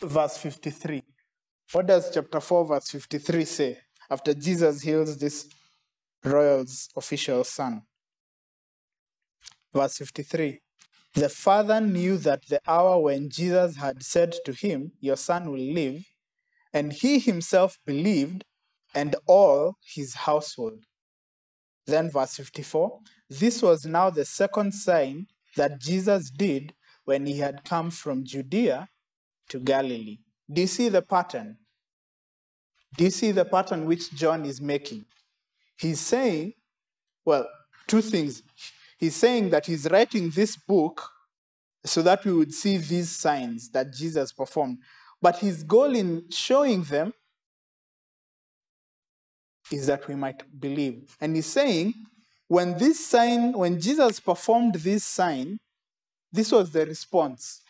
[0.00, 1.02] verse 53.
[1.72, 5.46] What does chapter 4, verse 53 say after Jesus heals this
[6.24, 7.82] royal's official son?
[9.74, 10.58] Verse 53
[11.12, 15.74] The father knew that the hour when Jesus had said to him, Your son will
[15.74, 16.02] live,
[16.72, 18.42] and he himself believed,
[18.94, 20.84] and all his household.
[21.86, 27.64] Then, verse 54 This was now the second sign that Jesus did when he had
[27.64, 28.88] come from Judea
[29.48, 30.18] to Galilee.
[30.50, 31.56] Do you see the pattern?
[32.96, 35.04] Do you see the pattern which John is making?
[35.78, 36.54] He's saying,
[37.24, 37.46] well,
[37.86, 38.42] two things.
[38.98, 41.10] He's saying that he's writing this book
[41.84, 44.78] so that we would see these signs that Jesus performed.
[45.20, 47.12] But his goal in showing them
[49.70, 51.16] is that we might believe.
[51.20, 51.94] And he's saying,
[52.48, 55.58] when this sign, when Jesus performed this sign,
[56.32, 57.62] this was the response.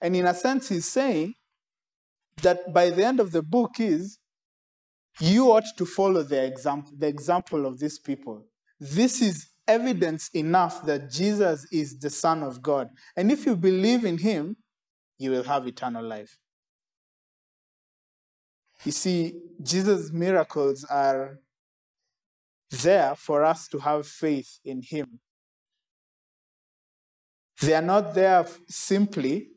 [0.00, 1.34] And in a sense, he's saying
[2.42, 4.18] that by the end of the book is
[5.20, 8.44] you ought to follow the example, the example of these people.
[8.78, 12.90] This is evidence enough that Jesus is the Son of God.
[13.16, 14.56] And if you believe in him,
[15.18, 16.36] you will have eternal life.
[18.84, 21.40] You see, Jesus' miracles are
[22.70, 25.20] there for us to have faith in him.
[27.60, 29.48] They are not there simply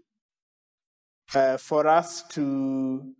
[1.33, 3.13] uh, for us to,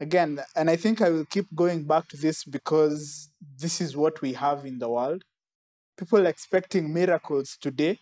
[0.00, 4.20] again, and I think I will keep going back to this because this is what
[4.20, 5.22] we have in the world.
[5.96, 8.00] People expecting miracles today.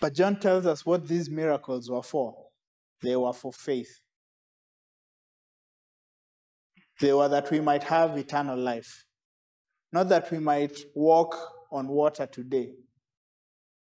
[0.00, 2.34] But John tells us what these miracles were for.
[3.02, 4.00] They were for faith.
[7.00, 9.06] They were that we might have eternal life,
[9.92, 11.36] not that we might walk
[11.72, 12.72] on water today.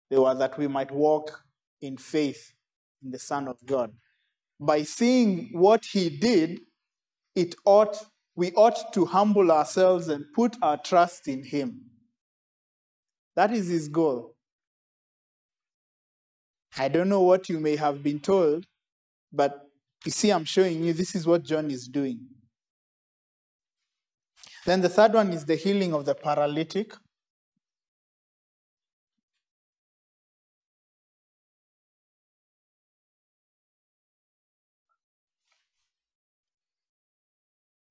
[0.09, 1.43] They were that we might walk
[1.81, 2.53] in faith
[3.03, 3.91] in the Son of God.
[4.59, 6.61] By seeing what he did,
[7.35, 7.97] it ought
[8.35, 11.81] we ought to humble ourselves and put our trust in him.
[13.35, 14.35] That is his goal.
[16.77, 18.65] I don't know what you may have been told,
[19.31, 19.69] but
[20.03, 22.21] you see, I'm showing you this is what John is doing.
[24.65, 26.93] Then the third one is the healing of the paralytic.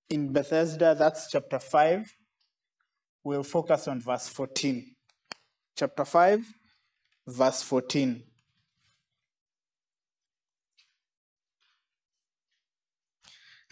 [0.09, 2.15] In Bethesda, that's chapter 5.
[3.25, 4.95] We'll focus on verse 14.
[5.77, 6.45] Chapter 5,
[7.27, 8.23] verse 14.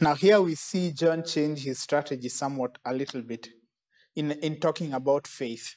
[0.00, 3.48] Now, here we see John change his strategy somewhat a little bit
[4.16, 5.76] in, in talking about faith.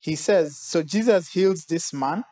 [0.00, 2.24] He says, So Jesus heals this man.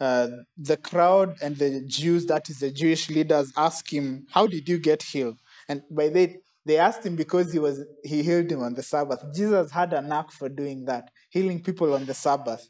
[0.00, 4.68] Uh, the crowd and the Jews, that is the Jewish leaders, ask him, How did
[4.68, 5.38] you get healed?
[5.68, 9.22] And by they, they asked him because he was he healed him on the Sabbath.
[9.34, 12.68] Jesus had a knack for doing that, healing people on the Sabbath.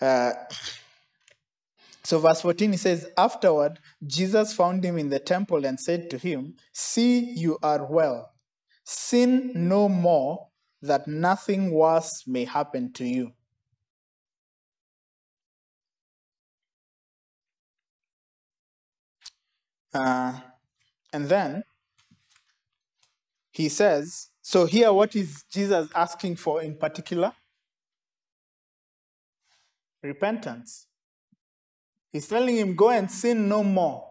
[0.00, 0.32] Uh,
[2.04, 6.18] so, verse 14, he says, Afterward, Jesus found him in the temple and said to
[6.18, 8.30] him, See, you are well.
[8.84, 10.48] Sin no more,
[10.82, 13.32] that nothing worse may happen to you.
[19.94, 20.40] Uh,
[21.10, 21.64] and then
[23.50, 27.32] he says, So, here, what is Jesus asking for in particular?
[30.02, 30.86] Repentance.
[32.14, 34.06] He's telling him, Go and sin no more.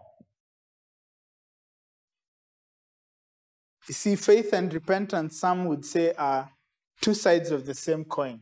[3.88, 6.50] You see, faith and repentance, some would say, are
[7.00, 8.40] two sides of the same coin.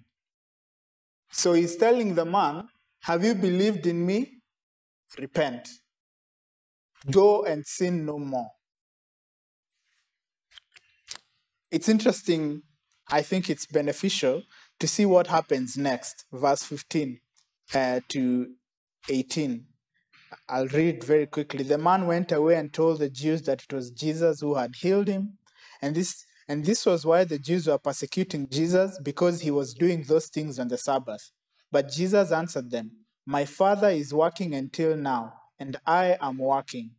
[1.31, 2.71] So he's telling the man,
[3.03, 4.33] Have you believed in me?
[5.17, 5.69] Repent.
[7.09, 8.51] Go and sin no more.
[11.71, 12.63] It's interesting.
[13.09, 14.43] I think it's beneficial
[14.81, 17.21] to see what happens next, verse 15
[17.75, 18.55] uh, to
[19.09, 19.67] 18.
[20.49, 21.63] I'll read very quickly.
[21.63, 25.09] The man went away and told the Jews that it was Jesus who had healed
[25.09, 25.39] him.
[25.81, 30.03] And this and this was why the Jews were persecuting Jesus because he was doing
[30.03, 31.31] those things on the Sabbath.
[31.71, 32.91] But Jesus answered them,
[33.25, 36.91] My Father is working until now, and I am working.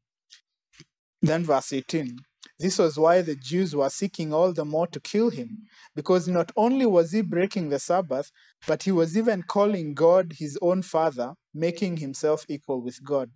[1.22, 2.18] Then verse 18.
[2.60, 5.64] This was why the Jews were seeking all the more to kill him,
[5.96, 8.32] because not only was he breaking the Sabbath,
[8.68, 13.32] but he was even calling God his own Father, making himself equal with God.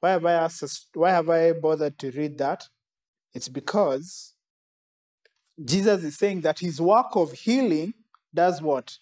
[0.00, 2.68] Why have I asked, why have I bothered to read that?
[3.34, 4.34] It's because
[5.62, 7.94] Jesus is saying that his work of healing
[8.34, 8.98] does what?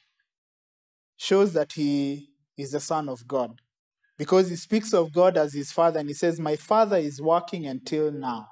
[1.17, 3.61] Shows that he is the Son of God.
[4.19, 7.67] Because he speaks of God as his Father and he says, My Father is working
[7.67, 8.49] until now,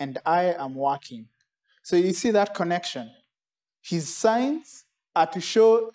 [0.00, 1.28] and I am working.
[1.82, 3.10] So you see that connection.
[3.82, 4.84] His signs
[5.14, 5.92] are to show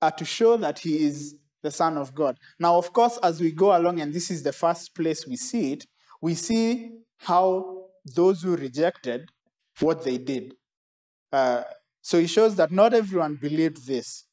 [0.00, 2.38] are to show that he is the Son of God.
[2.58, 5.72] Now, of course, as we go along, and this is the first place we see
[5.72, 5.86] it,
[6.20, 9.30] we see how those who rejected
[9.80, 10.54] what they did.
[11.32, 11.62] Uh,
[12.02, 14.26] so it shows that not everyone believed this.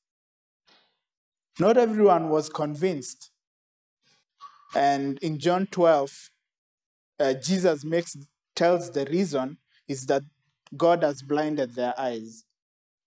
[1.57, 3.31] Not everyone was convinced.
[4.75, 6.31] And in John 12,
[7.19, 8.17] uh, Jesus makes
[8.61, 9.57] tells the reason
[9.87, 10.21] is that
[10.77, 12.43] God has blinded their eyes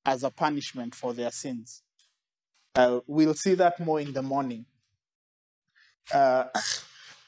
[0.05, 1.83] as a punishment for their sins.
[2.75, 4.67] Uh, we'll see that more in the morning.
[6.13, 6.47] Uh,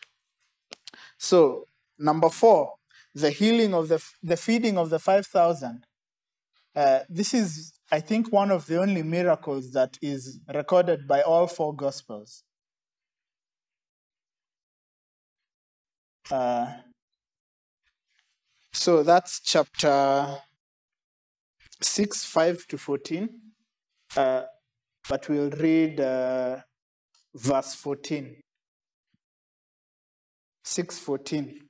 [1.18, 1.66] so,
[2.01, 2.72] number four,
[3.14, 5.87] the healing of the the feeding of the five thousand.
[6.74, 11.47] Uh, this is, I think, one of the only miracles that is recorded by all
[11.47, 12.43] four gospels.
[16.29, 16.72] Uh,
[18.77, 20.37] so that's chapter
[21.81, 23.29] 6, 5 to 14.
[24.14, 24.43] Uh,
[25.09, 26.59] but we'll read uh,
[27.35, 28.37] verse 14.
[30.62, 31.61] 6 14.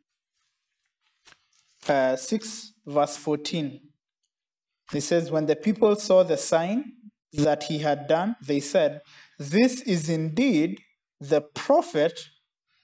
[1.88, 3.80] Uh, 6 verse 14.
[4.90, 6.92] He says, When the people saw the sign
[7.34, 9.00] that he had done, they said,
[9.38, 10.80] This is indeed
[11.20, 12.18] the prophet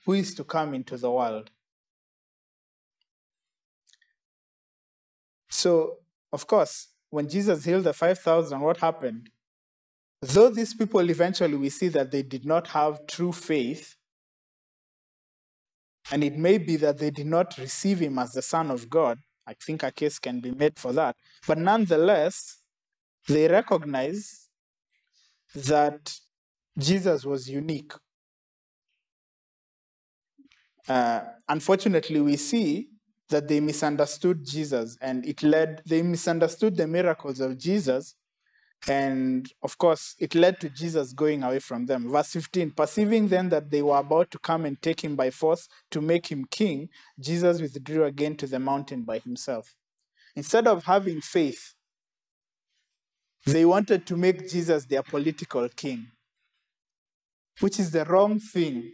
[0.06, 1.50] who is to come into the world.
[5.52, 5.98] So,
[6.32, 9.28] of course, when Jesus healed the 5,000, what happened?
[10.22, 13.96] Though these people eventually we see that they did not have true faith,
[16.10, 19.18] and it may be that they did not receive him as the Son of God,
[19.46, 21.16] I think a case can be made for that.
[21.46, 22.56] But nonetheless,
[23.28, 24.48] they recognize
[25.54, 26.18] that
[26.78, 27.92] Jesus was unique.
[30.88, 32.88] Uh, unfortunately, we see
[33.32, 38.14] that they misunderstood Jesus and it led, they misunderstood the miracles of Jesus
[38.88, 42.10] and of course, it led to Jesus going away from them.
[42.10, 45.68] Verse 15 Perceiving then that they were about to come and take him by force
[45.90, 49.74] to make him king, Jesus withdrew again to the mountain by himself.
[50.34, 51.74] Instead of having faith,
[53.46, 56.08] they wanted to make Jesus their political king,
[57.60, 58.90] which is the wrong thing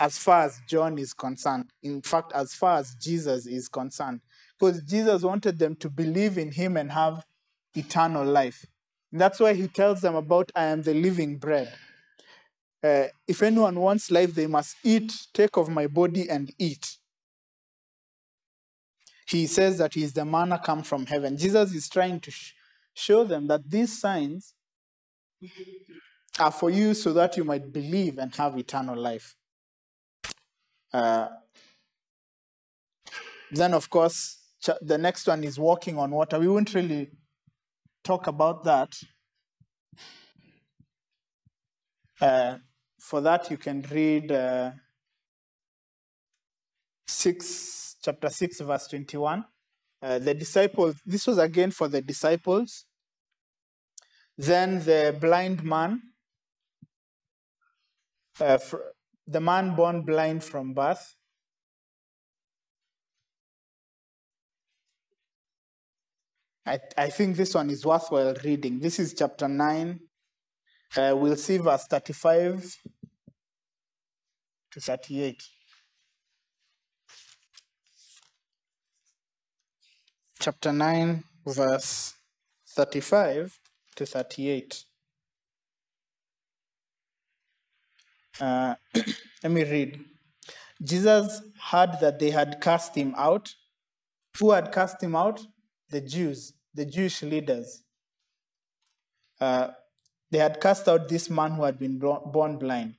[0.00, 1.70] as far as John is concerned.
[1.82, 4.20] In fact, as far as Jesus is concerned,
[4.58, 7.24] because Jesus wanted them to believe in him and have
[7.74, 8.64] eternal life.
[9.10, 11.72] And that's why he tells them about I am the living bread.
[12.82, 16.96] Uh, if anyone wants life, they must eat, take of my body and eat.
[19.26, 21.36] He says that he is the manna come from heaven.
[21.36, 22.54] Jesus is trying to sh-
[22.92, 24.54] show them that these signs
[26.38, 29.36] are for you so that you might believe and have eternal life.
[30.92, 31.28] Uh,
[33.50, 34.38] then, of course,
[34.80, 36.38] the next one is walking on water.
[36.38, 37.10] We won't really
[38.04, 38.92] talk about that.
[42.20, 42.58] Uh,
[43.00, 44.70] for that, you can read uh,
[47.06, 49.44] 6, chapter 6, verse 21.
[50.00, 52.86] Uh, the disciples, this was again for the disciples.
[54.38, 56.02] Then the blind man,
[58.40, 58.58] uh,
[59.26, 61.16] the man born blind from birth,
[66.64, 68.78] I, I think this one is worthwhile reading.
[68.78, 70.00] This is chapter 9.
[70.96, 72.76] Uh, we'll see verse 35
[74.70, 75.42] to 38.
[80.38, 82.14] Chapter 9, verse
[82.68, 83.58] 35
[83.96, 84.84] to 38.
[88.40, 88.74] Uh,
[89.42, 90.04] let me read.
[90.82, 93.54] Jesus heard that they had cast him out.
[94.38, 95.40] Who had cast him out?
[95.90, 97.82] The Jews, the Jewish leaders.
[99.40, 99.68] Uh,
[100.30, 102.94] they had cast out this man who had been born blind.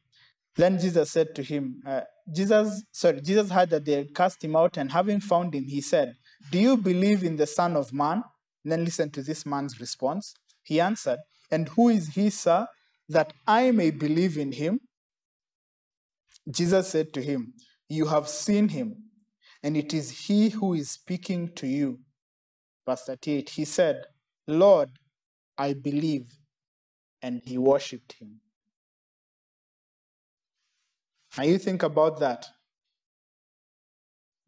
[0.55, 4.55] Then Jesus said to him, uh, Jesus, sorry, Jesus heard that they had cast him
[4.55, 6.15] out, and having found him, he said,
[6.51, 8.23] Do you believe in the Son of Man?
[8.63, 10.36] And then listen to this man's response.
[10.61, 11.19] He answered,
[11.51, 12.67] And who is he, sir,
[13.09, 14.79] that I may believe in him?
[16.49, 17.53] Jesus said to him,
[17.89, 19.03] You have seen him,
[19.61, 21.99] and it is he who is speaking to you.
[22.85, 24.03] Verse 38 He said,
[24.47, 24.89] Lord,
[25.57, 26.27] I believe.
[27.21, 28.41] And he worshipped him.
[31.37, 32.45] Now you think about that.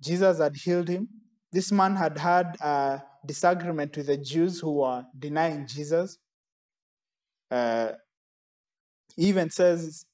[0.01, 1.07] Jesus had healed him.
[1.53, 6.17] This man had had a disagreement with the Jews who were denying Jesus.
[7.49, 7.93] Uh,
[9.15, 10.05] he even says,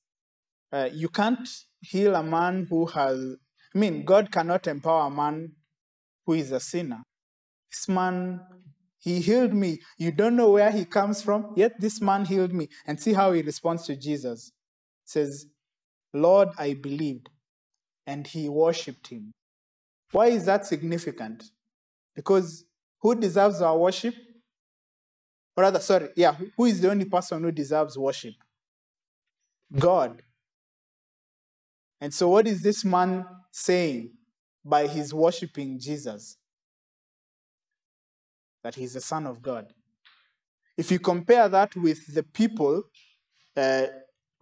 [0.71, 1.49] uh, You can't
[1.81, 3.37] heal a man who has,
[3.75, 5.53] I mean, God cannot empower a man
[6.25, 7.03] who is a sinner.
[7.69, 8.39] This man,
[8.99, 9.79] he healed me.
[9.97, 12.67] You don't know where he comes from, yet this man healed me.
[12.85, 14.51] And see how he responds to Jesus.
[15.05, 15.45] says,
[16.13, 17.29] Lord, I believed.
[18.05, 19.31] And he worshipped him.
[20.11, 21.43] Why is that significant?
[22.15, 22.65] Because
[22.99, 24.15] who deserves our worship?
[25.55, 28.35] Or rather, sorry, yeah, who is the only person who deserves worship?
[29.77, 30.21] God.
[32.01, 34.11] And so, what is this man saying
[34.65, 36.35] by his worshiping Jesus?
[38.63, 39.71] That he's the Son of God.
[40.77, 42.83] If you compare that with the people
[43.55, 43.85] uh,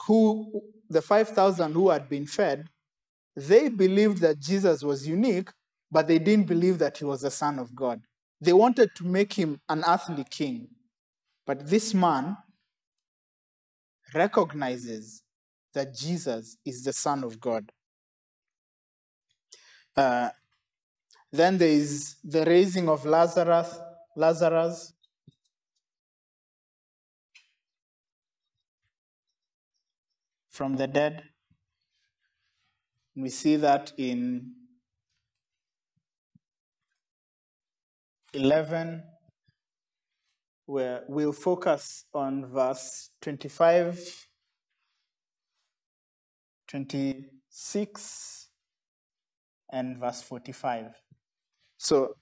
[0.07, 2.69] who, the 5,000 who had been fed,
[3.35, 5.49] they believed that Jesus was unique,
[5.91, 8.01] but they didn't believe that he was the Son of God.
[8.39, 10.69] They wanted to make him an earthly king.
[11.45, 12.37] But this man
[14.13, 15.23] recognizes
[15.73, 17.71] that Jesus is the Son of God.
[19.95, 20.29] Uh,
[21.31, 23.77] then there is the raising of Lazarus.
[24.15, 24.93] Lazarus.
[30.49, 31.23] From the dead.
[33.15, 34.53] We see that in
[38.33, 39.03] 11,
[40.65, 44.28] where we'll focus on verse 25,
[46.69, 48.47] 26,
[49.71, 50.93] and verse 45.
[51.77, 52.15] So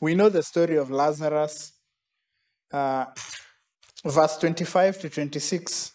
[0.00, 1.72] we know the story of Lazarus.
[2.72, 3.06] Uh,
[4.04, 5.92] verse 25 to 26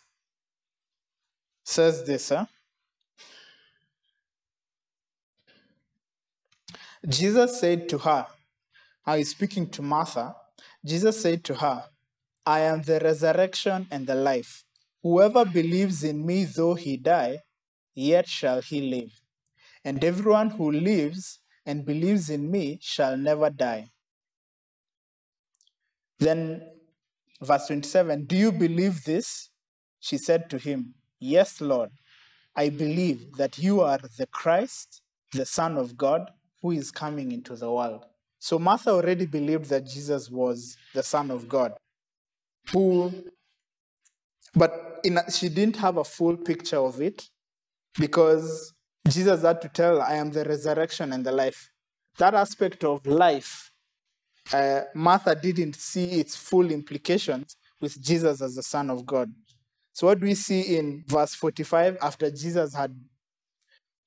[1.63, 2.45] says this, huh?
[7.07, 8.27] Jesus said to her,
[9.05, 10.35] how he's speaking to Martha,
[10.83, 11.85] Jesus said to her,
[12.45, 14.63] I am the resurrection and the life.
[15.01, 17.39] Whoever believes in me, though he die,
[17.93, 19.11] yet shall he live.
[19.83, 23.91] And everyone who lives and believes in me shall never die.
[26.19, 26.61] Then,
[27.41, 29.49] verse 27 Do you believe this?
[29.99, 31.91] She said to him, Yes, Lord.
[32.55, 36.29] I believe that you are the Christ, the Son of God,
[36.61, 38.05] who is coming into the world.
[38.39, 41.73] So Martha already believed that Jesus was the Son of God,
[42.71, 43.13] who,
[44.55, 47.29] but in a, she didn't have a full picture of it
[47.97, 48.73] because
[49.07, 51.69] Jesus had to tell, I am the resurrection and the life.
[52.17, 53.71] That aspect of life,
[54.53, 59.31] uh, Martha didn't see its full implications with Jesus as the Son of God.
[59.93, 62.95] So, what do we see in verse 45 after Jesus had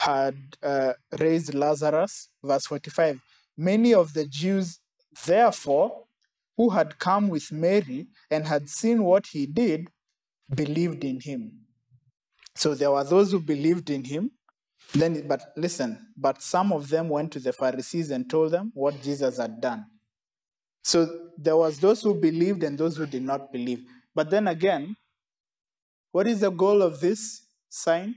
[0.01, 2.29] had uh, raised Lazarus?
[2.43, 3.21] Verse 45
[3.57, 4.81] Many of the Jews,
[5.27, 6.05] therefore,
[6.57, 9.89] who had come with Mary and had seen what he did,
[10.55, 11.53] believed in him.
[12.55, 14.31] So there were those who believed in him.
[14.95, 19.01] Then, but listen, but some of them went to the Pharisees and told them what
[19.03, 19.87] Jesus had done.
[20.83, 23.85] So there was those who believed and those who did not believe.
[24.15, 24.97] But then again,
[26.11, 28.15] what is the goal of this sign?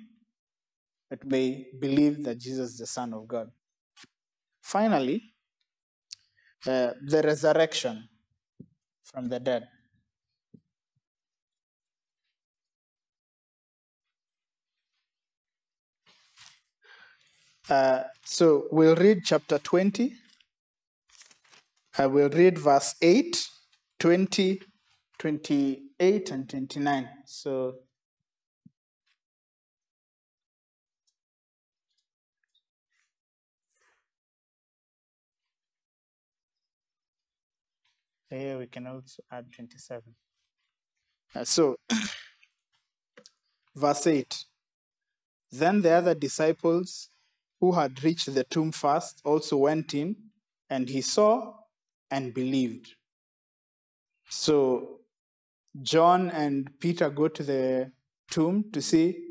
[1.10, 3.52] That may believe that Jesus is the Son of God.
[4.62, 5.22] Finally,
[6.66, 8.10] uh, the resurrection
[9.04, 9.68] from the dead.
[17.68, 20.14] Uh, so we'll read chapter 20.
[21.98, 23.48] I will read verse 8,
[24.00, 24.62] 20,
[25.18, 27.10] 28, and 29.
[27.26, 27.76] So
[38.30, 40.04] here we can also add 27.
[41.34, 41.78] Uh, so,
[43.76, 44.46] verse 8
[45.52, 47.10] Then the other disciples
[47.60, 50.16] who had reached the tomb first also went in,
[50.70, 51.54] and he saw
[52.12, 52.96] and believed.
[54.30, 55.00] So,
[55.82, 57.92] John and Peter go to the
[58.30, 59.28] tomb to see,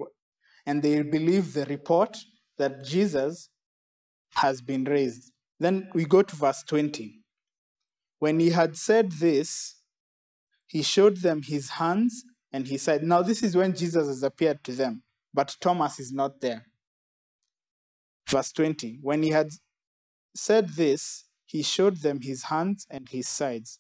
[0.67, 2.17] and they believe the report
[2.59, 3.49] that Jesus
[4.35, 5.33] has been raised.
[5.59, 7.21] Then we go to verse 20.
[8.19, 9.77] When he had said this,
[10.67, 14.65] he showed them his hands and he said, Now, this is when Jesus has appeared
[14.65, 15.03] to them,
[15.33, 16.67] but Thomas is not there.
[18.29, 19.51] Verse 20 When he had
[20.35, 23.79] said this, he showed them his hands and his sides.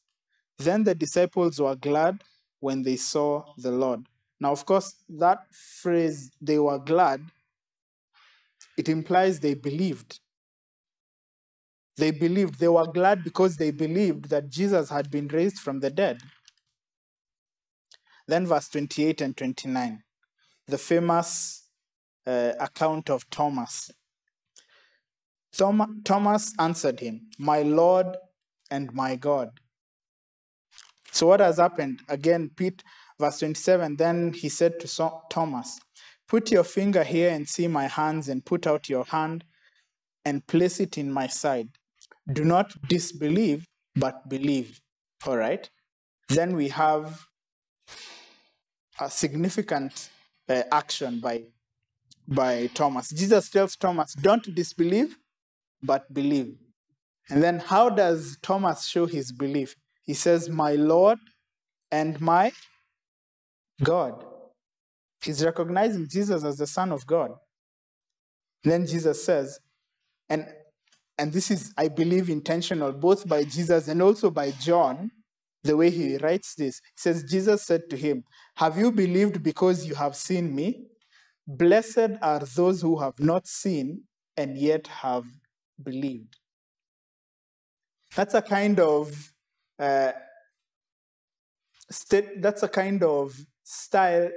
[0.58, 2.22] Then the disciples were glad
[2.60, 4.06] when they saw the Lord.
[4.40, 7.20] Now, of course, that phrase, they were glad,
[8.76, 10.20] it implies they believed.
[11.96, 12.58] They believed.
[12.58, 16.20] They were glad because they believed that Jesus had been raised from the dead.
[18.26, 20.02] Then, verse 28 and 29,
[20.66, 21.68] the famous
[22.26, 23.90] uh, account of Thomas.
[25.54, 28.16] Thomas answered him, My Lord
[28.70, 29.50] and my God.
[31.12, 32.00] So, what has happened?
[32.08, 32.82] Again, Pete,
[33.20, 35.78] verse 27 Then he said to Thomas,
[36.26, 39.44] Put your finger here and see my hands, and put out your hand
[40.24, 41.68] and place it in my side.
[42.32, 44.80] Do not disbelieve, but believe.
[45.26, 45.68] All right?
[46.28, 47.26] Then we have
[48.98, 50.10] a significant
[50.48, 51.44] uh, action by,
[52.26, 53.10] by Thomas.
[53.10, 55.16] Jesus tells Thomas, Don't disbelieve,
[55.84, 56.56] but believe.
[57.30, 59.76] And then how does Thomas show his belief?
[60.02, 61.18] He says, My Lord
[61.90, 62.52] and my
[63.82, 64.24] God.
[65.22, 67.30] He's recognizing Jesus as the Son of God.
[68.62, 69.58] Then Jesus says,
[70.28, 70.46] and
[71.16, 75.12] and this is, I believe, intentional both by Jesus and also by John,
[75.62, 76.80] the way he writes this.
[76.96, 78.24] He says, Jesus said to him,
[78.56, 80.86] Have you believed because you have seen me?
[81.46, 84.02] Blessed are those who have not seen
[84.36, 85.24] and yet have
[85.82, 86.36] believed.
[88.14, 89.32] That's a kind of
[89.78, 90.12] uh,
[91.90, 94.30] state, that's a kind of style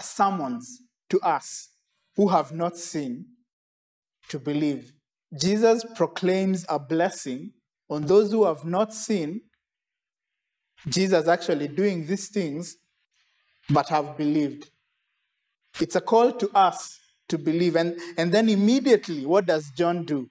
[0.00, 0.80] summons
[1.10, 1.68] to us
[2.16, 3.26] who have not seen
[4.28, 4.92] to believe.
[5.38, 7.52] Jesus proclaims a blessing
[7.88, 9.42] on those who have not seen
[10.88, 12.76] Jesus actually doing these things,
[13.68, 14.70] but have believed.
[15.80, 16.98] It's a call to us
[17.28, 17.76] to believe.
[17.76, 20.28] And, and then immediately, what does John do?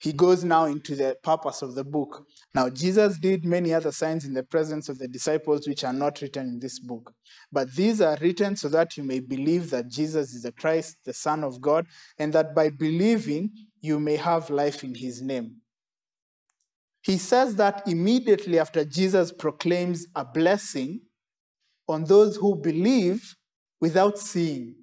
[0.00, 2.26] He goes now into the purpose of the book.
[2.54, 6.22] Now, Jesus did many other signs in the presence of the disciples, which are not
[6.22, 7.12] written in this book.
[7.52, 11.12] But these are written so that you may believe that Jesus is the Christ, the
[11.12, 11.84] Son of God,
[12.18, 13.50] and that by believing,
[13.82, 15.56] you may have life in his name.
[17.02, 21.00] He says that immediately after Jesus proclaims a blessing
[21.86, 23.34] on those who believe
[23.82, 24.76] without seeing.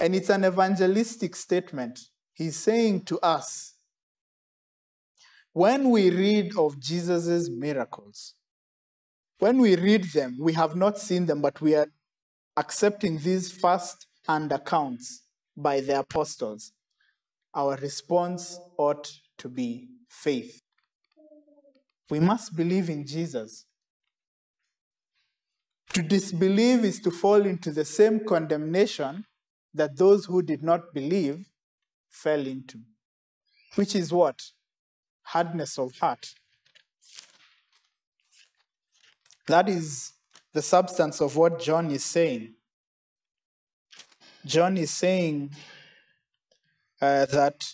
[0.00, 1.98] And it's an evangelistic statement.
[2.38, 3.74] He's saying to us,
[5.52, 8.34] when we read of Jesus' miracles,
[9.40, 11.88] when we read them, we have not seen them, but we are
[12.56, 15.24] accepting these first hand accounts
[15.56, 16.72] by the apostles.
[17.54, 20.62] our response ought to be faith.
[22.10, 23.66] We must believe in Jesus.
[25.94, 29.24] To disbelieve is to fall into the same condemnation
[29.74, 31.46] that those who did not believe
[32.10, 32.78] fell into,
[33.74, 34.42] which is what?
[35.22, 36.34] Hardness of heart.
[39.46, 40.12] That is
[40.52, 42.54] the substance of what John is saying.
[44.44, 45.50] John is saying
[47.00, 47.72] uh, that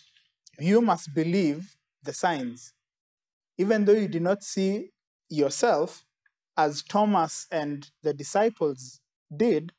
[0.58, 2.72] you must believe the signs.
[3.58, 4.90] Even though you did not see
[5.28, 6.04] yourself,
[6.56, 9.00] as Thomas and the disciples
[9.34, 9.72] did,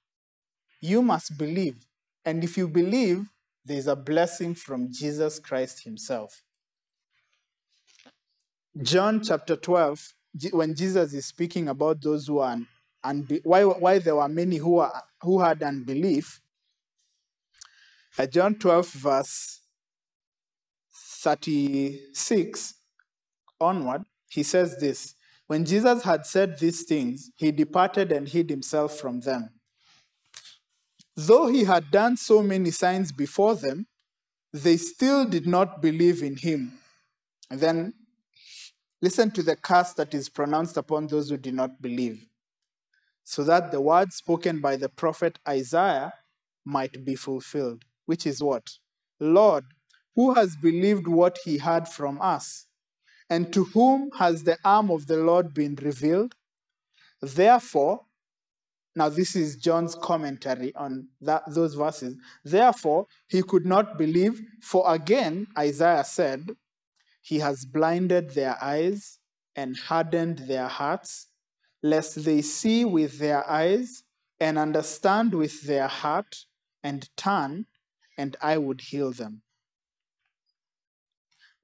[0.81, 1.85] you must believe.
[2.25, 3.29] And if you believe,
[3.65, 6.43] there is a blessing from Jesus Christ Himself.
[8.81, 10.13] John chapter 12,
[10.51, 12.57] when Jesus is speaking about those who are
[13.03, 16.41] unbe- why, why there were many who, are, who had unbelief,
[18.17, 19.61] uh, John 12, verse
[20.93, 22.75] 36
[23.59, 25.15] onward, he says this
[25.47, 29.54] When Jesus had said these things, he departed and hid himself from them.
[31.15, 33.87] Though he had done so many signs before them,
[34.51, 36.79] they still did not believe in him.
[37.49, 37.93] And then
[39.01, 42.25] listen to the curse that is pronounced upon those who did not believe,
[43.23, 46.13] so that the word spoken by the prophet Isaiah
[46.65, 48.71] might be fulfilled, which is what?
[49.19, 49.65] Lord,
[50.15, 52.65] who has believed what he heard from us?
[53.29, 56.35] And to whom has the arm of the Lord been revealed?
[57.21, 58.05] Therefore,
[58.95, 62.15] now this is John's commentary on that, those verses.
[62.43, 66.51] Therefore, he could not believe, for again, Isaiah said,
[67.21, 69.19] He has blinded their eyes
[69.55, 71.27] and hardened their hearts,
[71.83, 74.03] lest they see with their eyes
[74.39, 76.45] and understand with their heart
[76.81, 77.65] and turn,
[78.17, 79.41] and I would heal them.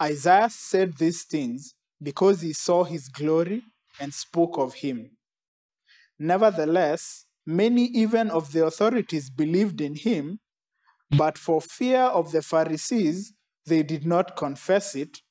[0.02, 3.64] Isaiah said these things because he saw his glory
[4.00, 5.12] and spoke of him.
[6.24, 10.40] Nevertheless, many even of the authorities believed in him,
[11.10, 13.34] but for fear of the Pharisees,
[13.66, 15.24] they did not confess it,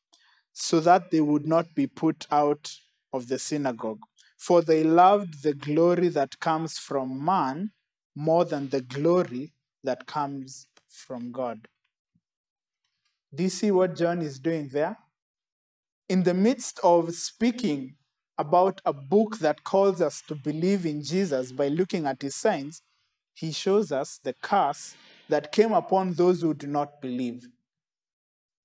[0.53, 2.75] so that they would not be put out
[3.13, 4.01] of the synagogue.
[4.37, 7.71] For they loved the glory that comes from man
[8.17, 9.53] more than the glory
[9.85, 11.69] that comes from God.
[13.33, 14.99] Do you see what John is doing there?
[16.09, 17.95] In the midst of speaking
[18.41, 22.81] about a book that calls us to believe in Jesus by looking at his signs,
[23.35, 24.97] he shows us the curse
[25.29, 27.47] that came upon those who do not believe.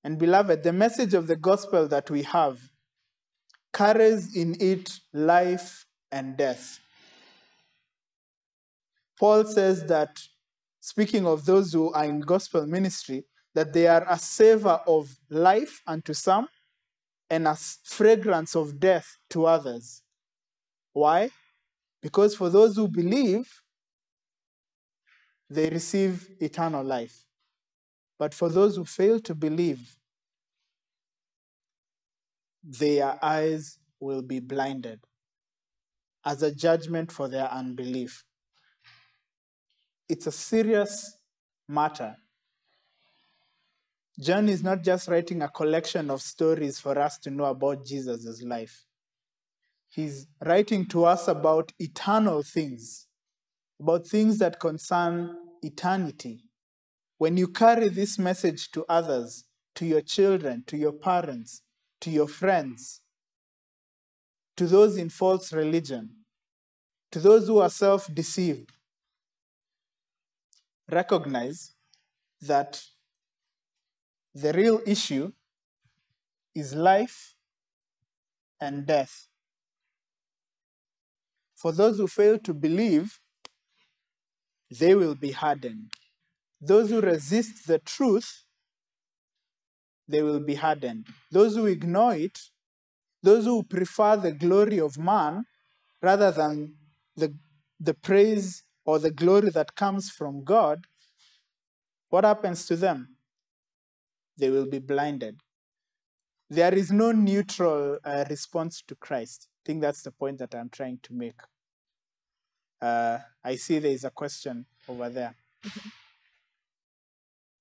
[0.04, 2.60] And beloved, the message of the gospel that we have
[3.74, 6.80] carries in it life and death.
[9.20, 10.22] Paul says that,
[10.80, 15.82] speaking of those who are in gospel ministry, that they are a savor of life
[15.86, 16.48] unto some
[17.30, 20.02] and a fragrance of death to others.
[20.94, 21.32] Why?
[22.02, 23.62] Because for those who believe,
[25.50, 27.26] they receive eternal life.
[28.18, 29.98] But for those who fail to believe,
[32.64, 35.00] their eyes will be blinded
[36.26, 38.24] as a judgment for their unbelief.
[40.10, 41.18] It's a serious
[41.68, 42.16] matter.
[44.20, 48.42] John is not just writing a collection of stories for us to know about Jesus'
[48.42, 48.86] life.
[49.90, 53.08] He's writing to us about eternal things,
[53.80, 56.46] about things that concern eternity.
[57.18, 59.46] When you carry this message to others,
[59.76, 61.62] to your children, to your parents,
[62.02, 63.02] to your friends,
[64.58, 66.10] to those in false religion,
[67.12, 68.72] to those who are self deceived,
[70.90, 71.74] recognize
[72.42, 72.82] that
[74.36, 75.32] the real issue
[76.54, 77.36] is life
[78.60, 79.30] and death.
[81.56, 83.20] For those who fail to believe,
[84.70, 85.94] they will be hardened.
[86.60, 88.44] Those who resist the truth,
[90.08, 91.08] they will be hardened.
[91.32, 92.40] Those who ignore it,
[93.24, 95.46] those who prefer the glory of man
[96.02, 96.76] rather than
[97.16, 97.34] the,
[97.80, 100.86] the praise or the glory that comes from God,
[102.10, 103.15] what happens to them?
[104.38, 105.42] They will be blinded.
[106.50, 109.48] There is no neutral uh, response to Christ.
[109.50, 111.40] I think that's the point that I'm trying to make.
[112.82, 115.36] Uh, I see there is a question over there.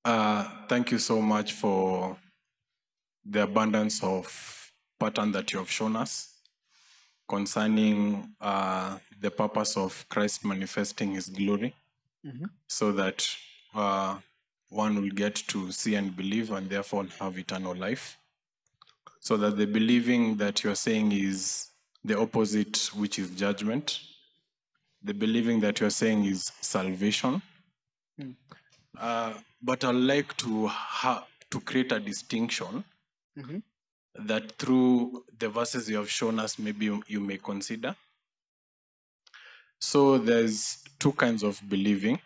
[0.05, 2.19] Uh, thank you so much for
[3.25, 4.71] the abundance of
[5.01, 6.41] pattern that you have shown us
[7.27, 11.75] concerning uh, the purpose of Christ manifesting his glory
[12.25, 12.51] Mhm.
[12.69, 13.27] so that
[13.75, 14.19] uh,
[14.75, 18.19] one will get to see and believe and therefore have eternal life.
[19.21, 21.69] So that the believing that you're saying is
[22.05, 24.01] the opposite, which is judgment.
[25.03, 27.41] The believing that you're saying is salvation.
[28.99, 32.85] Uh, but I'd like to ha- to create a distinction
[33.37, 33.63] Mhm.
[34.15, 37.97] that through the verses you have shown us, maybe you, you may consider.
[39.81, 42.19] So there's two kinds of believing.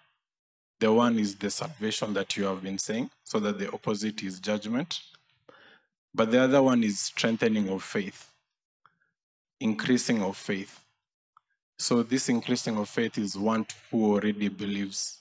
[0.80, 4.38] The one is the salvation that you have been saying, so that the opposite is
[4.38, 5.00] judgment.
[6.14, 8.30] But the other one is strengthening of faith,
[9.60, 10.80] increasing of faith.
[11.78, 15.18] So this increasing of faith is one who already believes.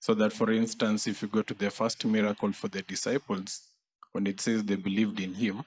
[0.00, 3.60] So that, for instance, if you go to the first miracle for the disciples,
[4.12, 5.64] when it says they believed in him,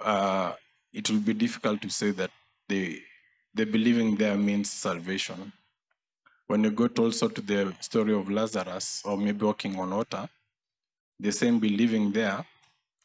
[0.00, 0.52] uh,
[0.92, 2.30] it will be difficult to say that
[2.68, 3.02] they
[3.54, 5.52] the believing there means salvation.
[6.46, 10.28] When you go to also to the story of Lazarus or maybe walking on water,
[11.18, 12.44] the same believing there,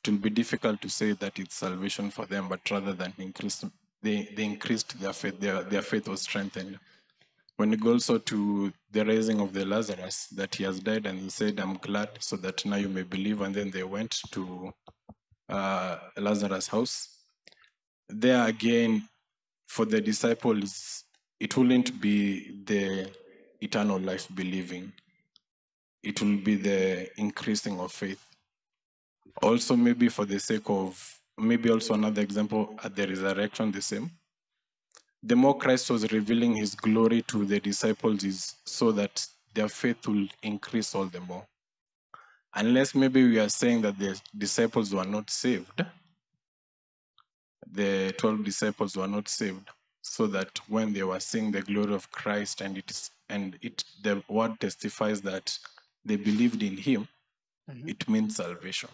[0.03, 3.63] it will be difficult to say that it's salvation for them, but rather than increase,
[4.01, 6.79] they, they increased their faith, their, their faith was strengthened.
[7.57, 11.19] When you go also to the raising of the Lazarus, that he has died, and
[11.19, 13.41] he said, I'm glad so that now you may believe.
[13.41, 14.73] And then they went to
[15.49, 17.17] uh, Lazarus' house.
[18.07, 19.09] There again,
[19.67, 21.03] for the disciples,
[21.39, 23.11] it wouldn't be the
[23.62, 24.91] eternal life believing,
[26.03, 28.26] it will be the increasing of faith.
[29.41, 34.10] Also, maybe for the sake of, maybe also another example at the resurrection, the same.
[35.22, 40.07] The more Christ was revealing his glory to the disciples, is so that their faith
[40.07, 41.45] will increase all the more.
[42.55, 45.84] Unless maybe we are saying that the disciples were not saved,
[47.72, 49.70] the 12 disciples were not saved
[50.01, 53.83] so that when they were seeing the glory of christ and it is and it
[54.03, 55.57] the word testifies that
[56.05, 57.07] they believed in him
[57.69, 57.87] Mhm.
[57.87, 58.89] it means salvation.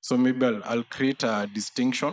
[0.00, 2.12] So maybe i'll, I'll create a distinction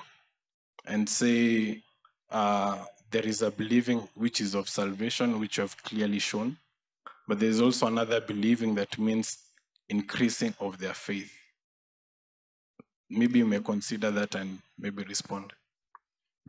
[0.85, 1.83] and say
[2.29, 6.57] uh, there is a believing which is of salvation which you have clearly shown
[7.27, 9.39] but there's also another believing that means
[9.89, 11.31] increasing of their faith.
[13.09, 15.53] Maybe you may consider that and maybe respond.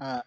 [0.01, 0.21] Uh,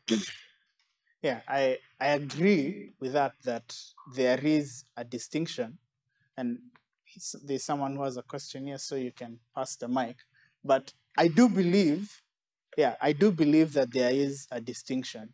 [1.21, 3.33] yeah, I I agree with that.
[3.43, 3.75] That
[4.15, 5.77] there is a distinction,
[6.37, 6.59] and
[7.43, 10.17] there's someone who has a question here, so you can pass the mic.
[10.63, 12.21] But I do believe,
[12.77, 15.33] yeah, I do believe that there is a distinction.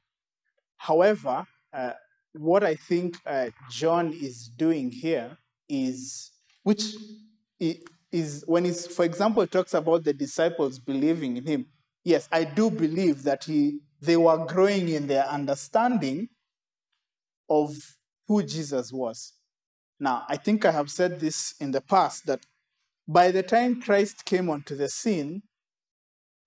[0.78, 1.94] However, uh,
[2.34, 5.38] what I think uh, John is doing here
[5.70, 6.32] is,
[6.64, 6.96] which
[8.12, 11.66] is when he's, for example, talks about the disciples believing in him.
[12.04, 16.30] Yes, I do believe that he they were growing in their understanding
[17.50, 17.76] of
[18.28, 19.34] who Jesus was.
[20.00, 22.46] Now, I think I have said this in the past that
[23.08, 25.44] by the time Christ came onto the scene,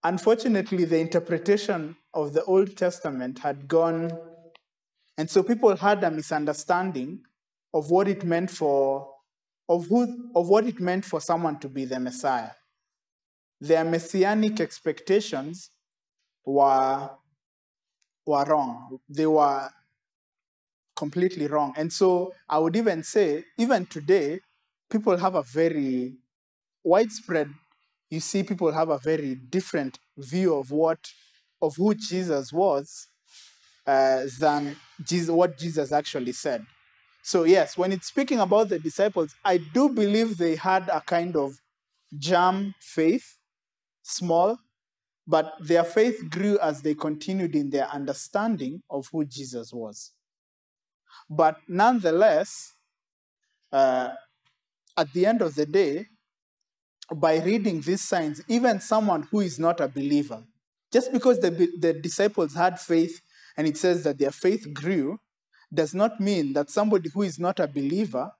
[0.02, 4.10] unfortunately, the interpretation of the Old Testament had gone,
[5.16, 7.22] and so people had a misunderstanding
[7.72, 9.08] of what it meant for
[9.68, 12.50] of who of what it meant for someone to be the Messiah.
[13.60, 15.70] Their messianic expectations
[16.44, 17.10] were
[18.28, 19.00] were wrong.
[19.08, 19.70] They were
[20.94, 21.72] completely wrong.
[21.76, 24.40] And so I would even say, even today,
[24.90, 26.16] people have a very
[26.84, 27.48] widespread,
[28.10, 30.98] you see, people have a very different view of what,
[31.62, 33.08] of who Jesus was
[33.86, 36.66] uh, than Jesus, what Jesus actually said.
[37.22, 41.36] So, yes, when it's speaking about the disciples, I do believe they had a kind
[41.36, 41.60] of
[42.18, 43.36] jam faith,
[44.02, 44.58] small,
[45.28, 50.12] but their faith grew as they continued in their understanding of who Jesus was.
[51.28, 52.72] But nonetheless,
[53.70, 54.08] uh,
[54.96, 56.06] at the end of the day,
[57.14, 60.42] by reading these signs, even someone who is not a believer,
[60.90, 63.20] just because the, the disciples had faith
[63.58, 65.20] and it says that their faith grew,
[65.72, 68.30] does not mean that somebody who is not a believer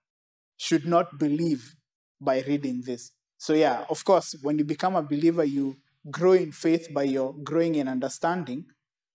[0.57, 1.75] should not believe
[2.19, 3.13] by reading this.
[3.37, 5.77] So, yeah, of course, when you become a believer, you
[6.11, 8.67] grow in faith by your growing in understanding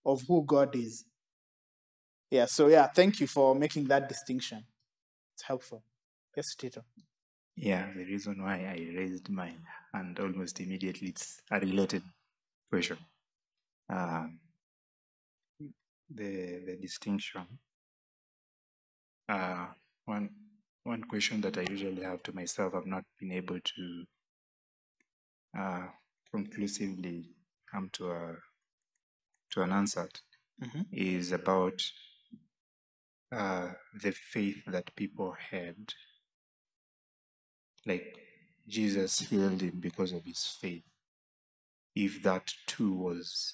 [0.05, 1.05] of who God is.
[2.29, 4.65] Yeah, so yeah, thank you for making that distinction.
[5.35, 5.83] It's helpful.
[6.35, 6.83] Yes, Tito.
[7.55, 9.53] Yeah, the reason why I raised my
[9.93, 12.01] hand almost immediately, it's a related
[12.71, 12.97] question.
[13.89, 14.39] Um,
[16.09, 17.45] the the distinction.
[19.29, 19.67] Uh,
[20.05, 20.29] one
[20.83, 24.03] one question that I usually have to myself, I've not been able to
[25.57, 25.87] uh,
[26.33, 27.29] conclusively
[27.71, 28.37] come to a
[29.51, 30.09] to an answer
[30.61, 30.87] Mhm.
[30.91, 31.81] is about
[33.31, 35.93] uh, the faith that people had
[37.85, 38.17] like
[38.67, 40.83] Jesus healed him because of his faith,
[41.95, 43.53] if that too was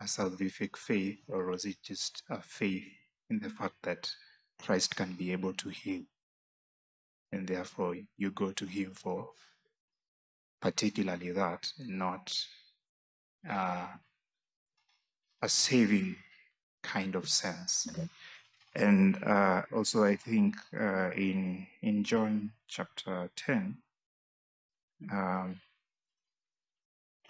[0.00, 2.84] a salvific faith, or was it just a faith
[3.30, 4.10] in the fact that
[4.60, 6.04] Christ can be able to heal?
[7.32, 9.30] And therefore, you go to him for
[10.62, 12.34] particularly that, and not
[13.48, 13.88] uh,
[15.42, 16.16] a saving
[16.82, 17.86] kind of sense.
[18.74, 23.76] And uh, also, I think uh, in in John chapter ten,
[25.12, 25.60] um,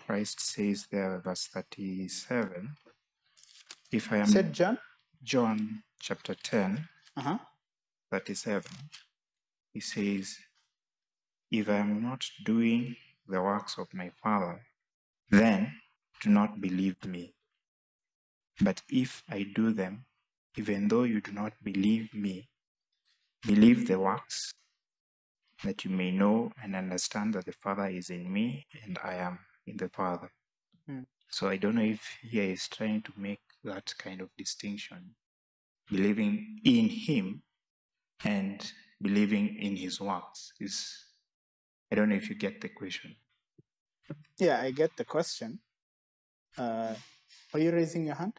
[0.07, 2.77] Christ says there, verse thirty-seven,
[3.91, 4.79] "If I am Said John.
[5.25, 7.39] John chapter 10, Uh-huh.
[8.11, 8.65] 37,
[9.73, 10.37] he says,
[11.51, 12.97] If I am not doing
[13.27, 14.61] the works of my Father,
[15.31, 15.73] then
[16.21, 17.35] do not believe me.
[18.61, 20.05] But if I do them,
[20.57, 22.49] even though you do not believe me,
[23.47, 24.53] believe the works,
[25.65, 29.39] that you may know and understand that the Father is in me and I am
[29.67, 30.31] in the Father.
[30.87, 31.03] Hmm.
[31.29, 35.15] So I don't know if here is trying to make that kind of distinction,
[35.89, 37.43] believing in Him
[38.25, 38.71] and
[39.01, 40.53] believing in His works.
[40.61, 40.95] Is
[41.93, 43.15] I don't know if you get the question.
[44.39, 45.59] Yeah, I get the question.
[46.57, 46.95] Uh,
[47.53, 48.33] are you raising your hand?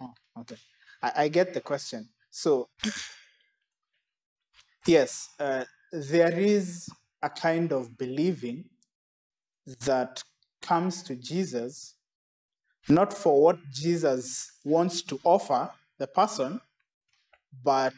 [0.00, 0.56] Oh, okay.
[1.00, 2.08] I, I get the question.
[2.30, 2.68] So,
[4.88, 6.88] yes, uh, there is
[7.22, 8.64] a kind of believing
[9.86, 10.24] that
[10.60, 11.94] comes to Jesus,
[12.88, 16.60] not for what Jesus wants to offer the person,
[17.62, 17.94] but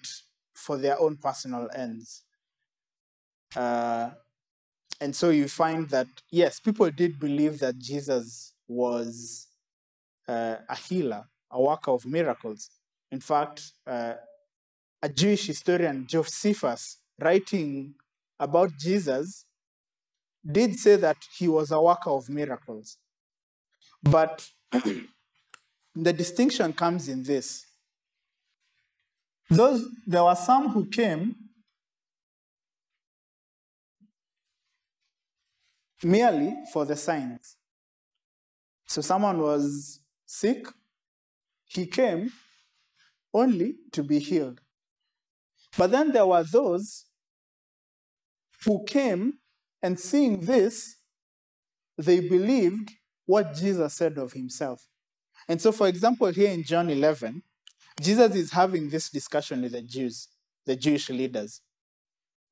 [0.52, 2.24] for their own personal ends.
[3.56, 4.10] Uh,
[5.02, 9.48] and so you find that, yes, people did believe that Jesus was
[10.28, 12.70] uh, a healer, a worker of miracles.
[13.10, 14.14] In fact, uh,
[15.02, 17.94] a Jewish historian, Josephus, writing
[18.38, 19.44] about Jesus,
[20.48, 22.96] did say that he was a worker of miracles.
[24.04, 24.48] But
[25.96, 27.66] the distinction comes in this.
[29.50, 31.41] Those, there were some who came
[36.04, 37.56] merely for the signs.
[38.86, 40.66] So someone was sick,
[41.64, 42.32] he came
[43.32, 44.60] only to be healed.
[45.78, 47.06] But then there were those
[48.64, 49.34] who came
[49.82, 50.96] and seeing this,
[51.98, 52.90] they believed
[53.26, 54.86] what Jesus said of himself.
[55.48, 57.42] And so, for example, here in John 11,
[58.00, 60.28] Jesus is having this discussion with the Jews,
[60.66, 61.60] the Jewish leaders.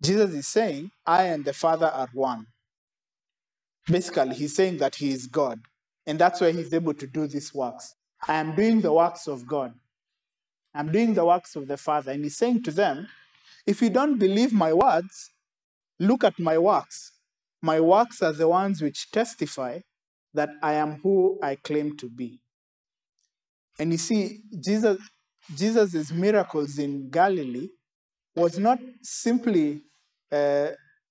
[0.03, 2.47] Jesus is saying, I and the Father are one.
[3.87, 5.61] Basically, he's saying that he is God.
[6.07, 7.95] And that's why he's able to do these works.
[8.27, 9.75] I am doing the works of God.
[10.75, 12.13] I'm doing the works of the Father.
[12.13, 13.09] And he's saying to them,
[13.67, 15.31] if you don't believe my words,
[15.99, 17.13] look at my works.
[17.63, 19.81] My works are the ones which testify
[20.33, 22.41] that I am who I claim to be.
[23.79, 24.99] And you see, Jesus,
[25.55, 27.69] Jesus' miracles in Galilee
[28.37, 29.83] was not simply
[30.31, 30.69] uh,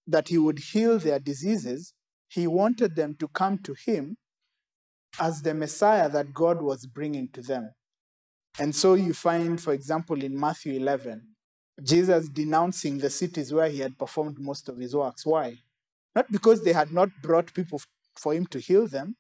[0.08, 1.94] that he would heal their diseases,
[2.30, 4.18] he wanted them to come to him
[5.20, 7.72] as the Messiah that God was bringing to them.
[8.60, 11.24] And so you find, for example, in Matthew 11,
[11.84, 15.26] Jesus denouncing the cities where he had performed most of his works.
[15.26, 15.58] Why?
[16.16, 17.82] Not because they had not brought people
[18.16, 19.16] for him to heal them,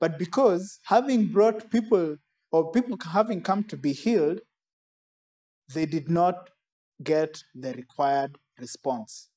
[0.00, 2.16] but because having brought people
[2.50, 4.40] or people having come to be healed,
[5.74, 6.50] they did not
[7.02, 9.28] get the required response,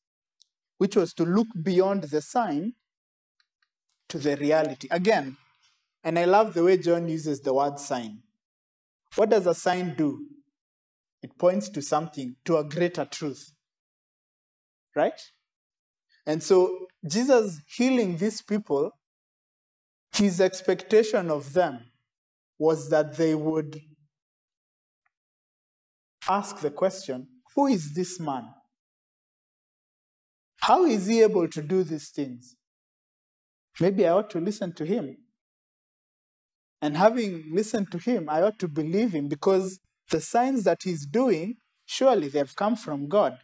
[0.77, 2.73] which was to look beyond the sign
[4.11, 4.87] to the reality.
[4.91, 5.37] Again,
[6.03, 8.19] and I love the way John uses the word sign.
[9.15, 10.25] What does a sign do?
[11.23, 13.51] It points to something, to a greater truth.
[14.95, 15.19] Right?
[16.25, 18.91] And so, Jesus healing these people,
[20.13, 21.79] his expectation of them
[22.59, 23.79] was that they would
[26.27, 28.45] ask the question who is this man?
[30.57, 32.55] How is he able to do these things?
[33.79, 35.17] Maybe I ought to listen to him.
[36.81, 41.05] And having listened to him, I ought to believe him because the signs that he's
[41.05, 43.37] doing, surely they've come from God.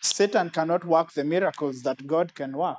[0.00, 2.78] Satan cannot work the miracles that God can work.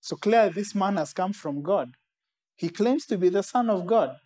[0.00, 1.96] So clearly, this man has come from God.
[2.54, 4.16] He claims to be the Son of God.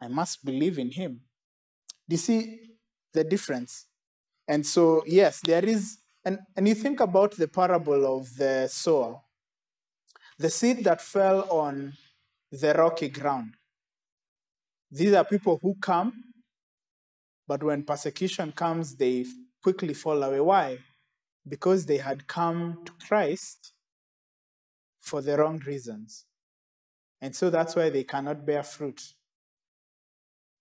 [0.00, 1.20] I must believe in him.
[2.08, 2.58] Do you see
[3.12, 3.86] the difference?
[4.48, 9.20] And so, yes, there is, and, and you think about the parable of the sower.
[10.38, 11.92] The seed that fell on
[12.50, 13.54] the rocky ground.
[14.90, 16.12] These are people who come,
[17.46, 19.26] but when persecution comes, they
[19.62, 20.40] quickly fall away.
[20.40, 20.78] Why?
[21.48, 23.72] because they had come to Christ
[25.00, 26.24] for the wrong reasons.
[27.20, 29.02] And so that's why they cannot bear fruit.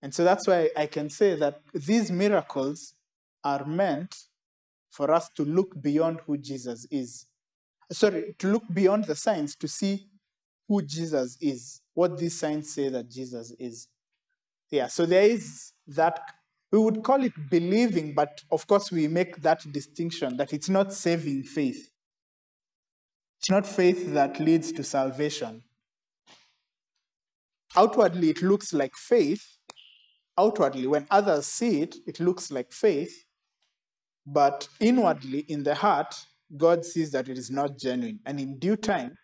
[0.01, 2.93] And so that's why I can say that these miracles
[3.43, 4.15] are meant
[4.89, 7.25] for us to look beyond who Jesus is.
[7.93, 10.07] Sorry, to look beyond the signs to see
[10.67, 13.87] who Jesus is, what these signs say that Jesus is.
[14.71, 16.19] Yeah, so there is that,
[16.71, 20.91] we would call it believing, but of course we make that distinction that it's not
[20.91, 21.91] saving faith.
[23.39, 25.63] It's not faith that leads to salvation.
[27.75, 29.57] Outwardly, it looks like faith.
[30.37, 33.25] Outwardly, when others see it, it looks like faith.
[34.25, 36.15] But inwardly, in the heart,
[36.57, 38.19] God sees that it is not genuine.
[38.25, 39.15] And in due time,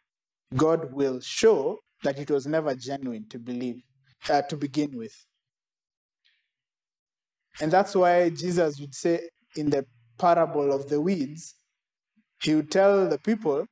[0.55, 3.81] God will show that it was never genuine to believe,
[4.29, 5.13] uh, to begin with.
[7.61, 9.85] And that's why Jesus would say in the
[10.17, 11.55] parable of the weeds,
[12.41, 13.65] he would tell the people,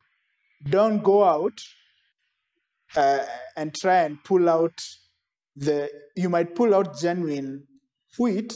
[0.69, 1.57] don't go out
[2.95, 4.77] uh, and try and pull out
[5.55, 7.63] the, you might pull out genuine
[8.19, 8.53] wheat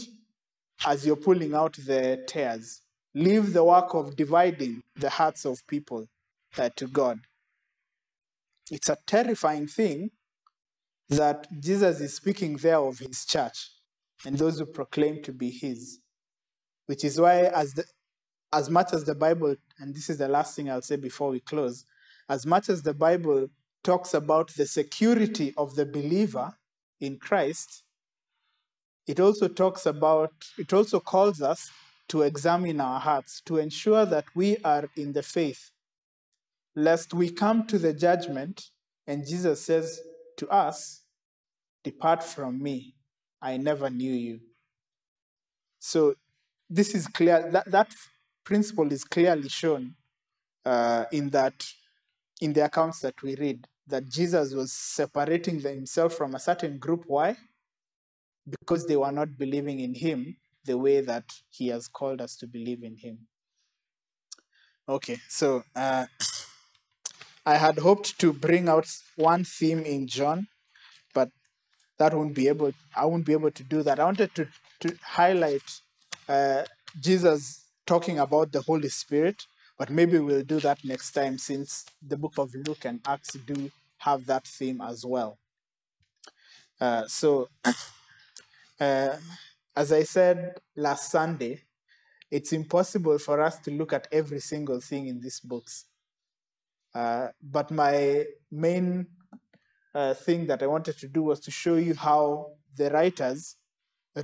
[0.86, 2.82] as you're pulling out the tares.
[3.14, 6.08] Leave the work of dividing the hearts of people
[6.58, 7.20] uh, to God.
[8.70, 10.12] It's a terrifying thing
[11.10, 13.70] that Jesus is speaking there of his church
[14.26, 16.00] and those who proclaim to be his.
[16.86, 17.84] Which is why, as, the,
[18.54, 21.42] as much as the Bible, and this is the last thing I'll say before we
[21.42, 21.86] close,
[22.30, 23.48] as much as the Bible
[23.84, 26.54] talks about the security of the believer
[27.02, 27.84] in Christ,
[29.06, 31.70] it also talks about, it also calls us
[32.12, 35.72] to examine our hearts, to ensure that we are in the faith,
[36.76, 38.70] lest we come to the judgment
[39.08, 40.02] and Jesus says
[40.36, 41.04] to us,
[41.86, 42.96] Depart from me,
[43.42, 44.42] I never knew you.
[45.80, 46.16] So
[46.70, 47.94] this is clear, that, that
[48.44, 49.96] principle is clearly shown
[50.66, 51.66] uh, in that,
[52.42, 57.06] in the accounts that we read, that Jesus was separating himself from a certain group.
[57.08, 57.38] Why?
[58.60, 60.36] Because they were not believing in him
[60.66, 63.28] the way that he has called us to believe in him.
[64.88, 66.06] Okay, so uh,
[67.46, 70.48] I had hoped to bring out one theme in John,
[71.14, 71.30] but
[71.98, 72.74] that won't be able.
[72.96, 74.00] I won't be able to do that.
[74.00, 74.48] I wanted to
[74.82, 75.82] to highlight
[76.28, 76.64] uh,
[77.00, 79.46] Jesus talking about the Holy Spirit,
[79.78, 83.72] but maybe we'll do that next time since the book of Luke and Acts do
[84.00, 85.38] have that theme as well.
[86.80, 87.50] Uh, so,
[88.80, 89.16] uh,
[89.76, 91.64] as I said last Sunday,
[92.30, 95.86] it's impossible for us to look at every single thing in these books.
[96.94, 99.08] Uh, but my main
[99.94, 103.56] uh, thing that I wanted to do was to show you how the writers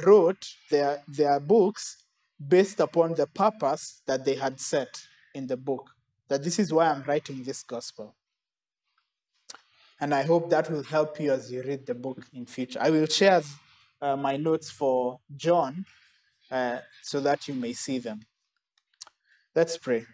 [0.03, 2.05] wrote their, their books
[2.45, 5.01] based upon the purpose that they had set
[5.33, 5.89] in the book.
[6.27, 8.15] That this is why I'm writing this gospel.
[9.99, 12.79] And I hope that will help you as you read the book in future.
[12.81, 13.41] I will share
[14.01, 15.85] uh, my notes for John
[16.51, 18.21] uh, so that you may see them.
[19.55, 20.05] Let's pray.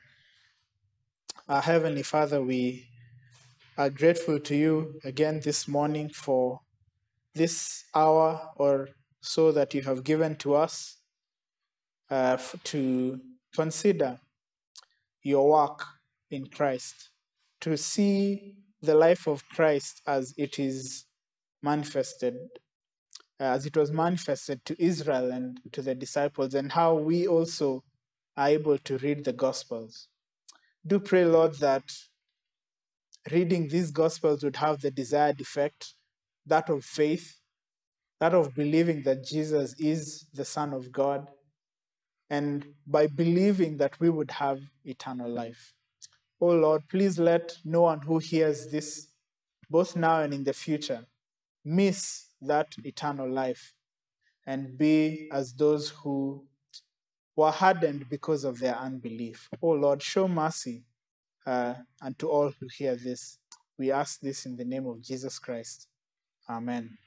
[1.48, 2.88] Our Heavenly Father, we
[3.78, 6.62] are grateful to you again this morning for
[7.36, 8.90] this hour or
[9.22, 10.98] so that you have given to us
[12.10, 13.20] uh, to
[13.56, 14.20] consider
[15.24, 15.84] your work
[16.30, 17.10] in Christ,
[17.62, 21.06] to see the life of Christ as it is
[21.62, 22.36] manifested,
[23.40, 27.84] Uh, as it was manifested to Israel and to the disciples, and how we also
[28.38, 30.08] are able to read the Gospels.
[30.86, 31.84] Do pray, Lord, that
[33.32, 35.96] reading these Gospels would have the desired effect,
[36.46, 37.40] that of faith,
[38.20, 41.28] that of believing that Jesus is the Son of God,
[42.30, 45.74] and by believing that we would have eternal life.
[46.40, 49.08] Oh Lord, please let no one who hears this,
[49.70, 51.06] both now and in the future,
[51.66, 53.74] miss that eternal life
[54.46, 56.46] and be as those who
[57.36, 59.50] were hardened because of their unbelief.
[59.62, 60.84] Oh Lord, show mercy
[61.46, 63.40] uh, and to all who hear this.
[63.78, 65.88] We ask this in the name of Jesus Christ.
[66.50, 66.98] Amen.